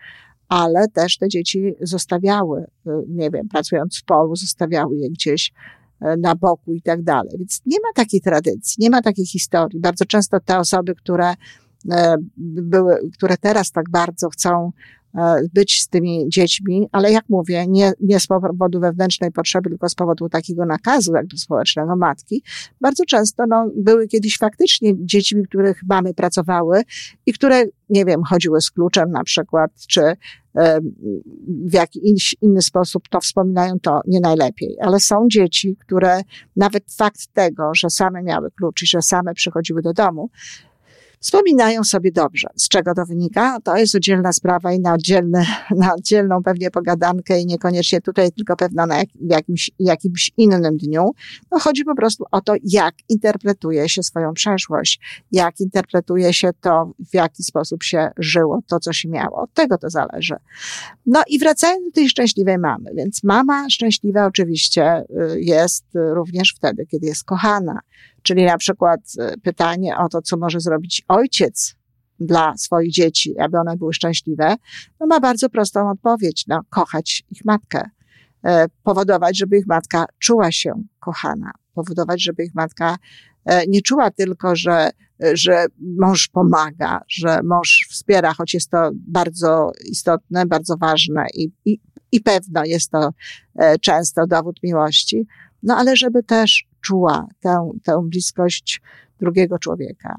ale 0.48 0.88
też 0.88 1.18
te 1.18 1.30
dzieci 1.30 1.74
zostawiały, 1.82 2.66
e, 2.88 3.02
nie 3.08 3.30
wiem, 3.30 3.48
pracując 3.48 4.00
w 4.00 4.04
polu, 4.04 4.36
zostawiały 4.36 4.98
je 4.98 5.10
gdzieś 5.10 5.52
e, 6.02 6.18
na 6.18 6.36
boku 6.36 6.74
i 6.74 6.82
tak 6.82 7.04
dalej. 7.04 7.32
Więc 7.38 7.62
nie 7.66 7.78
ma 7.80 7.94
takiej 7.96 8.22
tradycji, 8.22 8.76
nie 8.80 8.90
ma 8.90 9.02
takiej 9.02 9.26
historii. 9.26 9.80
Bardzo 9.80 10.06
często 10.06 10.40
te 10.40 10.60
osoby, 10.60 10.96
które 10.96 11.34
były, 12.38 13.10
które 13.14 13.38
teraz 13.38 13.72
tak 13.72 13.90
bardzo 13.90 14.30
chcą 14.30 14.72
e, 15.16 15.36
być 15.54 15.82
z 15.82 15.88
tymi 15.88 16.30
dziećmi, 16.30 16.88
ale 16.92 17.12
jak 17.12 17.30
mówię, 17.30 17.68
nie, 17.68 17.94
nie 18.00 18.20
z 18.20 18.28
powodu 18.28 18.80
wewnętrznej 18.80 19.32
potrzeby, 19.32 19.70
tylko 19.70 19.90
z 19.90 19.96
powodu 19.96 20.30
takiego 20.30 20.66
nakazu, 20.66 21.14
jakby 21.14 21.38
społecznego 21.38 21.96
matki. 21.96 22.44
Bardzo 22.82 23.06
często 23.06 23.44
no, 23.50 23.70
były 23.76 24.08
kiedyś 24.08 24.38
faktycznie 24.38 24.94
dziećmi, 25.06 25.48
których 25.48 25.82
mamy 25.90 26.14
pracowały 26.14 26.82
i 27.26 27.34
które, 27.34 27.66
nie 27.90 28.06
wiem, 28.06 28.24
chodziły 28.24 28.62
z 28.62 28.72
kluczem 28.72 29.12
na 29.12 29.24
przykład, 29.24 29.72
czy 29.88 30.02
w 31.48 31.74
jakiś 31.74 32.36
inny 32.42 32.62
sposób 32.62 33.10
to 33.10 33.20
wspominają, 33.20 33.80
to 33.80 34.02
nie 34.08 34.20
najlepiej. 34.20 34.78
Ale 34.82 35.00
są 35.00 35.28
dzieci, 35.28 35.78
które 35.80 36.22
nawet 36.56 36.84
fakt 36.98 37.28
tego, 37.34 37.72
że 37.76 37.90
same 37.90 38.24
miały 38.24 38.52
klucz 38.52 38.84
i 38.84 38.88
że 38.88 39.02
same 39.02 39.34
przychodziły 39.34 39.82
do 39.82 39.94
domu, 39.94 40.30
wspominają 41.24 41.84
sobie 41.84 42.12
dobrze. 42.12 42.48
Z 42.56 42.70
czego 42.70 42.94
to 42.94 43.06
wynika? 43.06 43.60
To 43.64 43.78
jest 43.78 43.96
oddzielna 43.96 44.34
sprawa 44.34 44.74
i 44.74 44.80
na, 44.80 44.94
oddzielny, 44.94 45.46
na 45.84 45.94
oddzielną 45.94 46.44
pewnie 46.44 46.72
pogadankę 46.72 47.42
i 47.42 47.46
niekoniecznie 47.46 48.02
tutaj, 48.02 48.32
tylko 48.32 48.56
pewno 48.56 48.86
na 48.86 48.98
jak, 48.98 49.08
jakimś, 49.22 49.72
jakimś 49.80 50.32
innym 50.38 50.78
dniu. 50.78 51.12
No 51.52 51.60
chodzi 51.60 51.84
po 51.84 51.96
prostu 51.96 52.24
o 52.32 52.42
to, 52.42 52.54
jak 52.64 52.96
interpretuje 53.10 53.90
się 53.90 54.04
swoją 54.04 54.34
przeszłość, 54.34 55.24
jak 55.32 55.60
interpretuje 55.60 56.34
się 56.34 56.50
to, 56.62 56.92
w 57.12 57.14
jaki 57.14 57.44
sposób 57.44 57.84
się 57.84 58.12
żyło, 58.18 58.60
to, 58.68 58.80
co 58.80 58.94
się 58.94 59.10
miało. 59.10 59.42
Od 59.42 59.54
tego 59.54 59.78
to 59.78 59.90
zależy. 59.90 60.36
No 61.06 61.22
i 61.28 61.40
wracając 61.40 61.86
do 61.86 61.92
tej 61.92 62.10
szczęśliwej 62.10 62.58
mamy, 62.58 62.92
więc 62.96 63.24
mama 63.24 63.70
szczęśliwa 63.70 64.26
oczywiście 64.26 65.04
y, 65.32 65.42
jest 65.42 65.86
również 65.94 66.54
wtedy, 66.58 66.86
kiedy 66.86 67.08
jest 67.08 67.24
kochana 67.24 67.80
Czyli 68.24 68.46
na 68.46 68.58
przykład 68.58 69.00
e, 69.20 69.38
pytanie 69.38 69.98
o 69.98 70.10
to, 70.10 70.22
co 70.22 70.38
może 70.38 70.60
zrobić 70.60 71.04
ojciec 71.08 71.76
dla 72.20 72.58
swoich 72.58 72.92
dzieci, 72.92 73.40
aby 73.40 73.58
one 73.58 73.78
były 73.78 73.94
szczęśliwe, 73.94 74.56
no 75.00 75.08
ma 75.08 75.20
bardzo 75.20 75.50
prostą 75.50 75.90
odpowiedź. 75.90 76.46
No, 76.48 76.62
kochać 76.70 77.24
ich 77.30 77.46
matkę. 77.46 77.90
E, 78.46 78.66
powodować, 78.84 79.38
żeby 79.38 79.58
ich 79.58 79.68
matka 79.68 80.06
czuła 80.20 80.52
się 80.52 80.74
kochana. 81.00 81.52
Powodować, 81.74 82.24
żeby 82.24 82.44
ich 82.44 82.56
matka 82.56 82.98
e, 83.46 83.68
nie 83.68 83.82
czuła 83.82 84.12
tylko, 84.12 84.56
że, 84.56 84.90
że 85.34 85.66
mąż 86.00 86.28
pomaga, 86.28 87.02
że 87.10 87.40
mąż 87.44 87.88
wspiera, 87.90 88.34
choć 88.34 88.54
jest 88.54 88.70
to 88.70 88.92
bardzo 88.94 89.72
istotne, 89.86 90.46
bardzo 90.46 90.78
ważne 90.78 91.26
i, 91.34 91.52
i, 91.66 91.80
i 92.12 92.22
pewno 92.22 92.66
jest 92.66 92.92
to 92.92 93.10
często 93.82 94.28
dowód 94.28 94.60
miłości, 94.64 95.28
no 95.64 95.78
ale 95.78 95.96
żeby 95.96 96.24
też 96.24 96.66
czuła 96.82 97.28
tę, 97.40 97.70
tę 97.84 98.02
bliskość 98.04 98.82
drugiego 99.20 99.60
człowieka. 99.60 100.16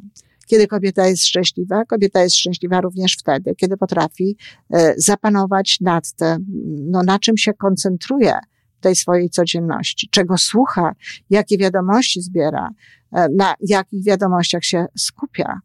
Kiedy 0.47 0.67
kobieta 0.67 1.07
jest 1.07 1.27
szczęśliwa, 1.27 1.85
kobieta 1.85 2.23
jest 2.23 2.37
szczęśliwa 2.37 2.81
również 2.81 3.17
wtedy, 3.21 3.55
kiedy 3.55 3.77
potrafi 3.77 4.37
e, 4.71 4.95
zapanować 4.97 5.81
nad 5.81 6.13
tym, 6.13 6.47
no, 6.91 7.03
na 7.03 7.19
czym 7.19 7.37
się 7.37 7.55
koncentruje 7.55 8.35
w 8.79 8.81
tej 8.81 8.97
swojej 8.97 9.31
codzienności, 9.31 10.09
czego 10.11 10.39
słucha, 10.39 10.95
jakie 11.31 11.59
wiadomości 11.59 12.23
zbiera, 12.23 12.71
e, 13.13 13.29
na 13.29 13.55
jakich 13.61 14.05
wiadomościach 14.05 14.65
się 14.65 14.87
skupia 14.99 15.61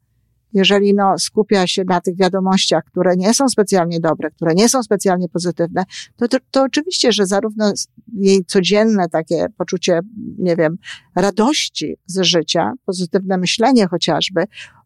jeżeli 0.54 0.94
no, 0.94 1.18
skupia 1.18 1.68
się 1.68 1.84
na 1.84 2.02
tych 2.02 2.18
wiadomościach, 2.18 2.84
które 2.84 3.16
nie 3.18 3.34
są 3.34 3.50
specjalnie 3.50 4.00
dobre, 4.00 4.32
które 4.32 4.56
nie 4.56 4.70
są 4.70 4.84
specjalnie 4.84 5.30
pozytywne, 5.30 5.84
to, 6.18 6.28
to, 6.28 6.38
to 6.52 6.64
oczywiście, 6.64 7.12
że 7.12 7.26
zarówno 7.26 7.74
jej 8.14 8.46
codzienne 8.46 9.10
takie 9.10 9.46
poczucie, 9.58 10.00
nie 10.38 10.56
wiem, 10.56 10.78
radości 11.16 11.98
z 12.06 12.22
życia, 12.22 12.74
pozytywne 12.86 13.38
myślenie 13.38 13.88
chociażby, 13.88 14.42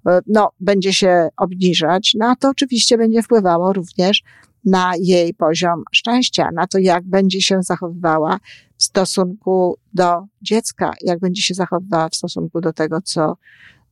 e, 0.08 0.20
no, 0.28 0.52
będzie 0.60 0.94
się 0.94 1.30
obniżać, 1.38 2.16
no 2.20 2.26
a 2.26 2.36
to 2.36 2.50
oczywiście 2.50 2.98
będzie 2.98 3.24
wpływało 3.24 3.74
również 3.74 4.24
na 4.66 4.92
jej 5.00 5.34
poziom 5.34 5.84
szczęścia, 5.92 6.50
na 6.54 6.68
to, 6.68 6.78
jak 6.80 7.04
będzie 7.04 7.42
się 7.42 7.62
zachowywała 7.62 8.40
w 8.78 8.84
stosunku 8.84 9.78
do 9.94 10.26
dziecka, 10.42 10.94
jak 11.02 11.20
będzie 11.20 11.42
się 11.42 11.54
zachowywała 11.54 12.10
w 12.10 12.16
stosunku 12.16 12.62
do 12.62 12.74
tego, 12.74 13.02
co 13.02 13.38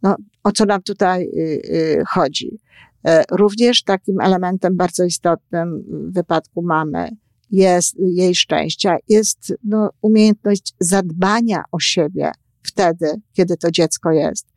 no, 0.04 0.16
o 0.44 0.52
co 0.52 0.66
nam 0.66 0.82
tutaj 0.82 1.24
y, 1.24 1.40
y, 1.40 2.04
chodzi? 2.08 2.60
E, 3.06 3.24
również 3.32 3.84
takim 3.84 4.22
elementem 4.22 4.78
bardzo 4.78 5.04
istotnym 5.04 5.84
w 5.88 6.14
wypadku 6.14 6.62
mamy 6.62 7.10
jest 7.52 7.96
jej 8.00 8.36
szczęścia, 8.36 8.96
jest 9.08 9.54
no, 9.64 9.90
umiejętność 10.02 10.74
zadbania 10.80 11.64
o 11.72 11.80
siebie 11.80 12.32
wtedy, 12.64 13.06
kiedy 13.34 13.58
to 13.58 13.72
dziecko 13.72 14.12
jest. 14.12 14.48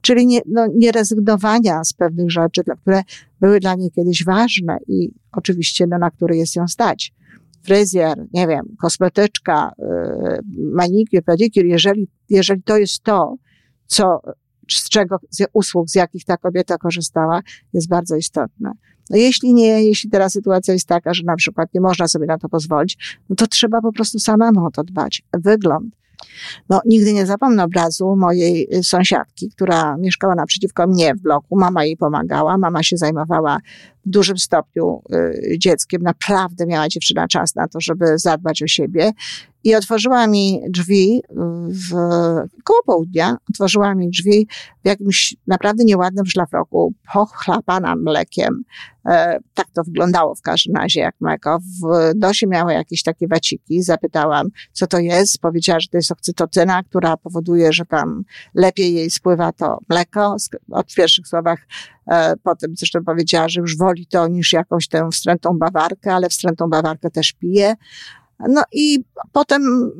Czyli 0.00 0.26
nie, 0.26 0.40
no, 0.46 0.66
nie 0.74 0.92
rezygnowania 0.92 1.84
z 1.84 1.92
pewnych 1.92 2.30
rzeczy, 2.30 2.62
które 2.82 3.02
były 3.40 3.60
dla 3.60 3.74
niej 3.74 3.90
kiedyś 3.90 4.24
ważne 4.24 4.78
i 4.88 5.10
oczywiście 5.32 5.86
no, 5.86 5.98
na 5.98 6.10
które 6.10 6.36
jest 6.36 6.56
ją 6.56 6.68
stać. 6.68 7.14
Fryzjer, 7.62 8.26
nie 8.32 8.46
wiem, 8.46 8.76
kosmetyczka, 8.80 9.72
yy, 9.78 10.40
manikiur, 10.72 11.24
pedikur, 11.24 11.64
jeżeli, 11.64 12.08
jeżeli 12.28 12.62
to 12.62 12.78
jest 12.78 13.02
to, 13.02 13.36
co 13.86 14.20
z 14.78 14.88
czego, 14.88 15.16
z 15.30 15.44
usług, 15.52 15.90
z 15.90 15.94
jakich 15.94 16.24
ta 16.24 16.36
kobieta 16.36 16.78
korzystała, 16.78 17.42
jest 17.72 17.88
bardzo 17.88 18.16
istotne. 18.16 18.72
No 19.10 19.16
jeśli 19.16 19.54
nie, 19.54 19.84
jeśli 19.84 20.10
teraz 20.10 20.32
sytuacja 20.32 20.74
jest 20.74 20.88
taka, 20.88 21.14
że 21.14 21.22
na 21.24 21.36
przykład 21.36 21.74
nie 21.74 21.80
można 21.80 22.08
sobie 22.08 22.26
na 22.26 22.38
to 22.38 22.48
pozwolić, 22.48 23.20
no 23.28 23.36
to 23.36 23.46
trzeba 23.46 23.80
po 23.80 23.92
prostu 23.92 24.18
samemu 24.18 24.66
o 24.66 24.70
to 24.70 24.84
dbać. 24.84 25.22
Wygląd. 25.32 26.00
No, 26.68 26.80
nigdy 26.86 27.12
nie 27.12 27.26
zapomnę 27.26 27.64
obrazu 27.64 28.16
mojej 28.16 28.68
y, 28.76 28.84
sąsiadki, 28.84 29.50
która 29.50 29.96
mieszkała 29.96 30.34
naprzeciwko 30.34 30.86
mnie 30.86 31.14
w 31.14 31.20
bloku. 31.20 31.56
Mama 31.56 31.84
jej 31.84 31.96
pomagała, 31.96 32.58
mama 32.58 32.82
się 32.82 32.96
zajmowała 32.96 33.58
w 34.06 34.10
dużym 34.10 34.38
stopniu 34.38 35.02
y, 35.14 35.58
dzieckiem. 35.58 36.02
Naprawdę 36.02 36.66
miała 36.66 36.88
dziewczyna 36.88 37.28
czas 37.28 37.54
na 37.54 37.68
to, 37.68 37.80
żeby 37.80 38.18
zadbać 38.18 38.62
o 38.62 38.66
siebie. 38.66 39.12
I 39.64 39.74
otworzyła 39.74 40.26
mi 40.26 40.60
drzwi 40.68 41.22
w, 41.68 41.94
koło 42.64 42.82
południa, 42.86 43.36
otworzyła 43.50 43.94
mi 43.94 44.10
drzwi 44.10 44.48
w 44.84 44.88
jakimś 44.88 45.36
naprawdę 45.46 45.84
nieładnym 45.84 46.26
szlafroku, 46.26 46.94
pochlapana 47.12 47.96
mlekiem. 47.96 48.64
E, 49.06 49.38
tak 49.54 49.66
to 49.70 49.84
wyglądało 49.84 50.34
w 50.34 50.42
każdym 50.42 50.76
razie 50.76 51.00
jak 51.00 51.14
mleko. 51.20 51.58
W 51.58 52.12
dosie 52.18 52.46
miała 52.46 52.72
jakieś 52.72 53.02
takie 53.02 53.28
waciki. 53.28 53.82
Zapytałam, 53.82 54.48
co 54.72 54.86
to 54.86 54.98
jest. 54.98 55.38
Powiedziała, 55.38 55.80
że 55.80 55.88
to 55.88 55.96
jest 55.96 56.12
okcytocyna, 56.12 56.82
która 56.82 57.16
powoduje, 57.16 57.72
że 57.72 57.86
tam 57.86 58.24
lepiej 58.54 58.94
jej 58.94 59.10
spływa 59.10 59.52
to 59.52 59.78
mleko. 59.88 60.36
Od 60.70 60.94
pierwszych 60.94 61.28
słowach 61.28 61.66
e, 62.10 62.36
potem 62.36 62.76
zresztą 62.76 63.04
powiedziała, 63.04 63.48
że 63.48 63.60
już 63.60 63.76
woli 63.76 64.06
to 64.06 64.28
niż 64.28 64.52
jakąś 64.52 64.88
tę 64.88 65.08
wstrętą 65.12 65.58
bawarkę, 65.58 66.14
ale 66.14 66.28
wstrętą 66.28 66.68
bawarkę 66.68 67.10
też 67.10 67.32
pije. 67.32 67.74
No 68.48 68.62
i 68.72 69.04
potem 69.32 69.90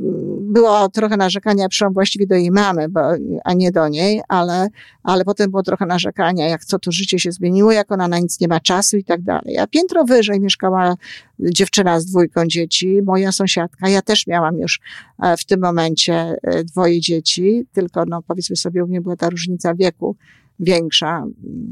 było 0.41 0.89
trochę 0.89 1.17
narzekania, 1.17 1.69
przyszłam 1.69 1.93
właściwie 1.93 2.27
do 2.27 2.35
jej 2.35 2.51
mamy, 2.51 2.89
bo, 2.89 3.01
a 3.45 3.55
nie 3.55 3.73
do 3.73 3.89
niej, 3.89 4.23
ale, 4.29 4.69
ale 5.03 5.25
potem 5.25 5.51
było 5.51 5.63
trochę 5.63 5.87
narzekania, 5.87 6.49
jak 6.49 6.65
co 6.65 6.79
to 6.79 6.93
życie 6.93 7.19
się 7.19 7.33
zmieniło, 7.33 7.73
jak 7.73 7.93
ona 7.93 8.09
na 8.09 8.19
nic 8.19 8.41
nie 8.41 8.49
ma 8.49 8.61
czasu 8.61 8.97
i 8.97 9.05
tak 9.05 9.23
dalej. 9.23 9.59
A 9.59 9.67
piętro 9.67 10.05
wyżej 10.05 10.41
mieszkała 10.41 10.95
dziewczyna 11.41 12.01
z 12.01 12.07
dwójką 12.07 12.47
dzieci, 12.47 13.03
moja 13.03 13.33
sąsiadka. 13.33 13.89
Ja 13.89 14.03
też 14.03 14.27
miałam 14.27 14.59
już 14.59 14.81
e, 15.23 15.37
w 15.37 15.45
tym 15.45 15.61
momencie 15.61 16.37
e, 16.43 16.65
dwoje 16.65 17.01
dzieci, 17.01 17.67
tylko 17.73 18.05
no 18.05 18.23
powiedzmy 18.23 18.57
sobie, 18.57 18.85
u 18.85 18.87
mnie 18.87 19.01
była 19.01 19.17
ta 19.17 19.31
różnica 19.31 19.75
wieku 19.75 20.17
większa, 20.61 21.25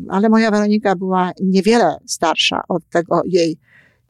ale 0.09 0.29
moja 0.29 0.51
Weronika 0.51 0.97
była 0.97 1.33
niewiele 1.41 1.97
starsza 2.07 2.63
od 2.69 2.89
tego 2.89 3.23
jej 3.27 3.59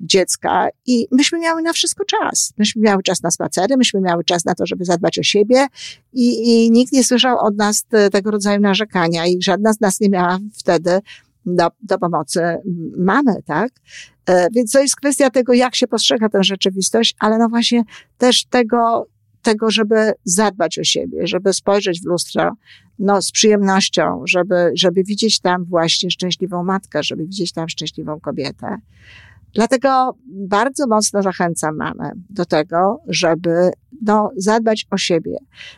dziecka 0.01 0.69
i 0.87 1.07
myśmy 1.11 1.39
miały 1.39 1.63
na 1.63 1.73
wszystko 1.73 2.05
czas. 2.05 2.53
Myśmy 2.59 2.83
miały 2.83 3.03
czas 3.03 3.23
na 3.23 3.31
spacery, 3.31 3.77
myśmy 3.77 4.01
miały 4.01 4.25
czas 4.25 4.45
na 4.45 4.55
to, 4.55 4.67
żeby 4.67 4.85
zadbać 4.85 5.19
o 5.19 5.23
siebie 5.23 5.67
i, 6.13 6.49
i 6.49 6.71
nikt 6.71 6.93
nie 6.93 7.05
słyszał 7.05 7.39
od 7.39 7.57
nas 7.57 7.85
te, 7.85 8.11
tego 8.11 8.31
rodzaju 8.31 8.61
narzekania 8.61 9.27
i 9.27 9.43
żadna 9.43 9.73
z 9.73 9.81
nas 9.81 10.01
nie 10.01 10.09
miała 10.09 10.39
wtedy 10.59 11.01
do, 11.47 11.69
do 11.83 11.99
pomocy 11.99 12.41
mamy, 12.97 13.43
tak? 13.47 13.73
E, 14.27 14.49
więc 14.51 14.73
to 14.73 14.81
jest 14.81 14.97
kwestia 14.97 15.31
tego, 15.31 15.53
jak 15.53 15.77
się 15.77 15.87
postrzega 15.87 16.29
tę 16.29 16.43
rzeczywistość, 16.43 17.17
ale 17.19 17.39
no 17.39 17.49
właśnie 17.49 17.83
też 18.19 18.45
tego, 18.45 19.07
tego, 19.43 19.71
żeby 19.71 20.13
zadbać 20.25 20.79
o 20.79 20.85
siebie, 20.85 21.27
żeby 21.27 21.53
spojrzeć 21.53 22.01
w 22.01 22.07
lustro, 22.07 22.53
no, 22.99 23.23
z 23.23 23.33
przyjemnością, 23.33 24.23
żeby, 24.27 24.71
żeby 24.75 25.05
widzieć 25.05 25.41
tam 25.41 25.65
właśnie 25.65 26.11
szczęśliwą 26.11 26.65
matkę, 26.65 27.03
żeby 27.03 27.27
widzieć 27.27 27.53
tam 27.53 27.69
szczęśliwą 27.69 28.21
kobietę. 28.21 28.77
Dlatego 29.55 30.17
bardzo 30.27 30.87
mocno 30.87 31.23
zachęcam 31.23 31.77
mamę 31.77 32.11
do 32.31 32.45
tego, 32.45 33.01
żeby 33.07 33.71
no, 34.03 34.31
zadbać 34.37 34.87
o 34.91 34.99
siebie. 34.99 35.37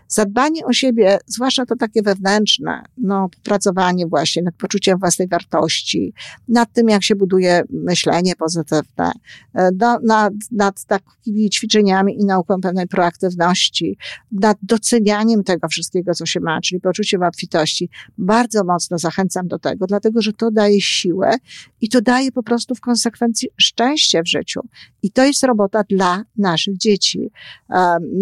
Zadbanie 0.08 0.64
o 0.66 0.72
siebie, 0.72 1.18
zwłaszcza 1.26 1.66
to 1.66 1.76
takie 1.76 2.02
wewnętrzne, 2.02 2.82
no, 2.96 3.28
pracowanie 3.44 4.06
właśnie 4.06 4.42
nad 4.42 4.54
poczuciem 4.54 4.98
własnej 4.98 5.28
wartości, 5.28 6.14
nad 6.48 6.72
tym, 6.72 6.88
jak 6.88 7.04
się 7.04 7.14
buduje 7.14 7.62
myślenie 7.70 8.36
pozytywne, 8.36 9.12
no, 9.54 9.98
nad, 10.04 10.32
nad 10.50 10.84
takimi 10.84 11.50
ćwiczeniami 11.50 12.20
i 12.20 12.24
nauką 12.24 12.60
pewnej 12.60 12.86
proaktywności, 12.86 13.98
nad 14.32 14.58
docenianiem 14.62 15.44
tego 15.44 15.68
wszystkiego, 15.68 16.14
co 16.14 16.26
się 16.26 16.40
ma, 16.40 16.60
czyli 16.60 16.80
poczuciem 16.80 17.22
obfitości. 17.22 17.88
Bardzo 18.18 18.64
mocno 18.64 18.98
zachęcam 18.98 19.48
do 19.48 19.58
tego, 19.58 19.86
dlatego, 19.86 20.22
że 20.22 20.32
to 20.32 20.50
daje 20.50 20.80
siłę 20.80 21.34
i 21.80 21.88
to 21.88 22.00
daje 22.00 22.32
po 22.32 22.42
prostu 22.42 22.74
w 22.74 22.80
konsekwencji 22.80 23.48
szczęście 23.56 24.22
w 24.22 24.28
życiu. 24.28 24.60
I 25.02 25.10
to 25.10 25.24
jest 25.24 25.44
robota 25.44 25.84
dla 25.88 26.24
naszych 26.36 26.76
dzieci. 26.76 27.30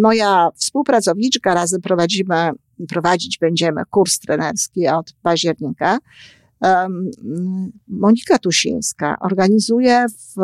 Moja 0.03 0.49
współpracowniczka, 0.55 1.55
razem 1.55 1.81
prowadzimy, 1.81 2.51
prowadzić 2.89 3.39
będziemy 3.39 3.83
kurs 3.91 4.19
trenerski 4.19 4.89
od 4.89 5.13
października. 5.23 5.99
Monika 7.89 8.39
Tusińska 8.39 9.17
organizuje 9.21 10.07
w 10.09 10.41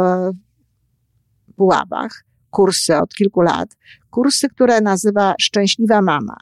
Puławach 1.56 2.24
kursy 2.50 2.96
od 2.96 3.14
kilku 3.14 3.40
lat, 3.40 3.76
kursy, 4.10 4.48
które 4.48 4.80
nazywa 4.80 5.34
Szczęśliwa 5.40 6.02
Mama. 6.02 6.36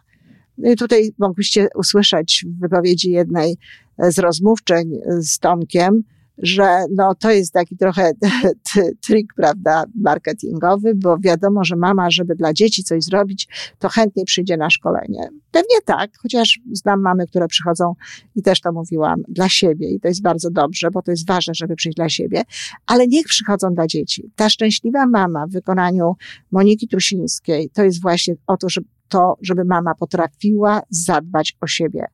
No 0.59 0.71
i 0.71 0.77
tutaj 0.77 1.11
mogliście 1.19 1.69
usłyszeć 1.75 2.45
w 2.49 2.61
wypowiedzi 2.61 3.11
jednej 3.11 3.57
z 3.99 4.19
rozmówczeń 4.19 4.91
z 5.21 5.39
Tomkiem, 5.39 6.03
że 6.43 6.85
no, 6.91 7.15
to 7.15 7.31
jest 7.31 7.53
taki 7.53 7.77
trochę 7.77 8.13
trik, 9.07 9.35
prawda, 9.37 9.85
marketingowy, 9.95 10.95
bo 10.95 11.19
wiadomo, 11.19 11.65
że 11.65 11.77
mama, 11.77 12.11
żeby 12.11 12.35
dla 12.35 12.53
dzieci 12.53 12.85
coś 12.85 13.05
zrobić, 13.05 13.49
to 13.79 13.89
chętnie 13.89 14.25
przyjdzie 14.25 14.57
na 14.57 14.71
szkolenie. 14.71 15.29
Pewnie 15.51 15.77
tak, 15.85 16.11
chociaż 16.19 16.61
znam 16.73 17.01
mamy, 17.01 17.27
które 17.27 17.49
przychodzą 17.49 17.95
i 18.37 18.43
też 18.43 18.61
to 18.61 18.73
mówiłam, 18.73 19.23
dla 19.29 19.49
siebie 19.49 19.91
i 19.91 20.01
to 20.01 20.09
jest 20.09 20.23
bardzo 20.23 20.51
dobrze, 20.51 20.91
bo 20.91 21.03
to 21.03 21.11
jest 21.11 21.27
ważne, 21.27 21.55
żeby 21.55 21.77
przyjść 21.77 21.97
dla 21.97 22.09
siebie, 22.09 22.43
ale 22.87 23.07
niech 23.07 23.27
przychodzą 23.27 23.75
dla 23.75 23.87
dzieci. 23.87 24.31
Ta 24.37 24.49
szczęśliwa 24.49 25.07
mama 25.07 25.47
w 25.47 25.51
wykonaniu 25.51 26.17
Moniki 26.51 26.89
Trusińskiej, 26.89 27.71
to 27.71 27.85
jest 27.85 28.03
właśnie 28.03 28.35
o 28.47 28.57
to, 28.57 28.69
żeby, 28.69 28.87
to, 29.09 29.37
żeby 29.43 29.65
mama 29.65 29.95
potrafiła 29.95 30.83
zadbać 30.91 31.57
o 31.61 31.67
siebie. 31.67 32.05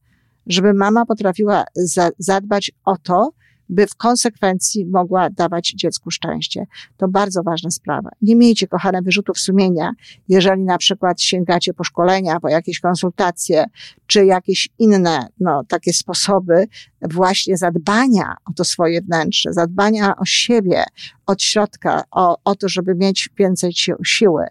Żeby 0.46 0.74
mama 0.74 1.06
potrafiła 1.06 1.64
za, 1.74 2.10
zadbać 2.18 2.70
o 2.84 2.96
to, 2.96 3.32
by 3.68 3.86
w 3.86 3.94
konsekwencji 3.94 4.86
mogła 4.86 5.30
dawać 5.30 5.72
dziecku 5.76 6.10
szczęście. 6.10 6.66
To 6.96 7.08
bardzo 7.08 7.42
ważna 7.42 7.70
sprawa. 7.70 8.10
Nie 8.22 8.36
miejcie, 8.36 8.66
kochane, 8.66 9.02
wyrzutów 9.02 9.38
sumienia, 9.38 9.92
jeżeli 10.28 10.62
na 10.62 10.78
przykład 10.78 11.22
sięgacie 11.22 11.74
po 11.74 11.84
szkolenia, 11.84 12.40
po 12.40 12.48
jakieś 12.48 12.80
konsultacje, 12.80 13.64
czy 14.06 14.26
jakieś 14.26 14.68
inne, 14.78 15.28
no, 15.40 15.64
takie 15.68 15.92
sposoby 15.92 16.66
właśnie 17.10 17.56
zadbania 17.56 18.34
o 18.50 18.52
to 18.52 18.64
swoje 18.64 19.02
wnętrze, 19.02 19.52
zadbania 19.52 20.16
o 20.16 20.24
siebie 20.24 20.84
od 21.26 21.42
środka, 21.42 22.02
o, 22.10 22.36
o 22.44 22.54
to, 22.54 22.68
żeby 22.68 22.94
mieć 22.94 23.28
więcej 23.38 23.72
siły. 24.04 24.44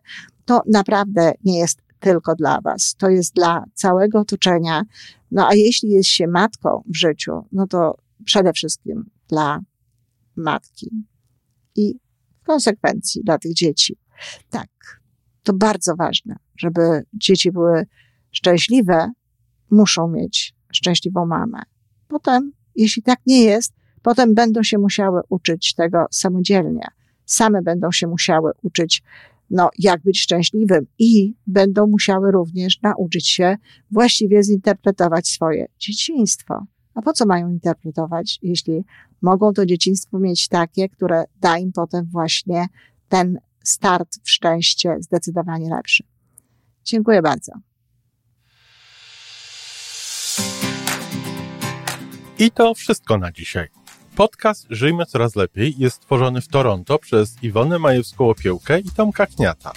To 0.45 0.61
naprawdę 0.65 1.33
nie 1.43 1.59
jest 1.59 1.79
tylko 1.99 2.35
dla 2.35 2.61
Was. 2.61 2.95
To 2.97 3.09
jest 3.09 3.35
dla 3.35 3.63
całego 3.73 4.19
otoczenia. 4.19 4.81
No 5.31 5.47
a 5.47 5.55
jeśli 5.55 5.89
jest 5.89 6.09
się 6.09 6.27
matką 6.27 6.83
w 6.85 6.95
życiu, 6.95 7.45
no 7.51 7.67
to 7.67 7.97
przede 8.25 8.53
wszystkim 8.53 9.09
dla 9.27 9.59
matki 10.35 10.89
i 11.75 11.99
w 12.41 12.43
konsekwencji 12.43 13.23
dla 13.23 13.37
tych 13.37 13.53
dzieci. 13.53 13.97
Tak, 14.49 14.69
to 15.43 15.53
bardzo 15.53 15.95
ważne, 15.95 16.35
żeby 16.57 17.03
dzieci 17.13 17.51
były 17.51 17.85
szczęśliwe, 18.31 19.11
muszą 19.71 20.07
mieć 20.07 20.55
szczęśliwą 20.71 21.25
mamę. 21.25 21.61
Potem, 22.07 22.51
jeśli 22.75 23.03
tak 23.03 23.19
nie 23.25 23.43
jest, 23.43 23.73
potem 24.01 24.33
będą 24.33 24.63
się 24.63 24.77
musiały 24.77 25.21
uczyć 25.29 25.73
tego 25.73 26.05
samodzielnie. 26.11 26.87
Same 27.25 27.61
będą 27.61 27.91
się 27.91 28.07
musiały 28.07 28.51
uczyć, 28.61 29.03
no, 29.49 29.69
jak 29.77 30.01
być 30.01 30.21
szczęśliwym 30.21 30.87
i 30.99 31.35
będą 31.47 31.87
musiały 31.87 32.31
również 32.31 32.81
nauczyć 32.81 33.27
się 33.29 33.57
właściwie 33.91 34.43
zinterpretować 34.43 35.27
swoje 35.27 35.65
dzieciństwo. 35.79 36.65
A 36.97 37.01
po 37.01 37.13
co 37.13 37.25
mają 37.25 37.49
interpretować, 37.49 38.39
jeśli 38.41 38.85
mogą 39.21 39.53
to 39.53 39.65
dzieciństwo 39.65 40.19
mieć 40.19 40.47
takie, 40.47 40.89
które 40.89 41.23
da 41.41 41.57
im 41.57 41.71
potem 41.71 42.05
właśnie 42.05 42.67
ten 43.09 43.39
start 43.63 44.19
w 44.23 44.29
szczęście 44.29 44.97
zdecydowanie 44.99 45.69
lepszy. 45.69 46.03
Dziękuję 46.83 47.21
bardzo. 47.21 47.51
I 52.39 52.51
to 52.51 52.73
wszystko 52.73 53.17
na 53.17 53.31
dzisiaj. 53.31 53.67
Podcast 54.15 54.65
Żyjmy 54.69 55.05
Coraz 55.05 55.35
Lepiej 55.35 55.75
jest 55.77 55.95
stworzony 55.95 56.41
w 56.41 56.47
Toronto 56.47 56.99
przez 56.99 57.43
Iwonę 57.43 57.79
Majewską-Opiełkę 57.79 58.79
i 58.85 58.91
Tomka 58.91 59.25
Kniata. 59.25 59.71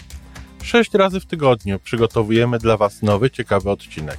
Sześć 0.63 0.95
razy 0.95 1.21
w 1.21 1.27
tygodniu 1.27 1.79
przygotowujemy 1.79 2.59
dla 2.59 2.77
Was 2.77 3.03
nowy, 3.03 3.31
ciekawy 3.31 3.71
odcinek. 3.71 4.19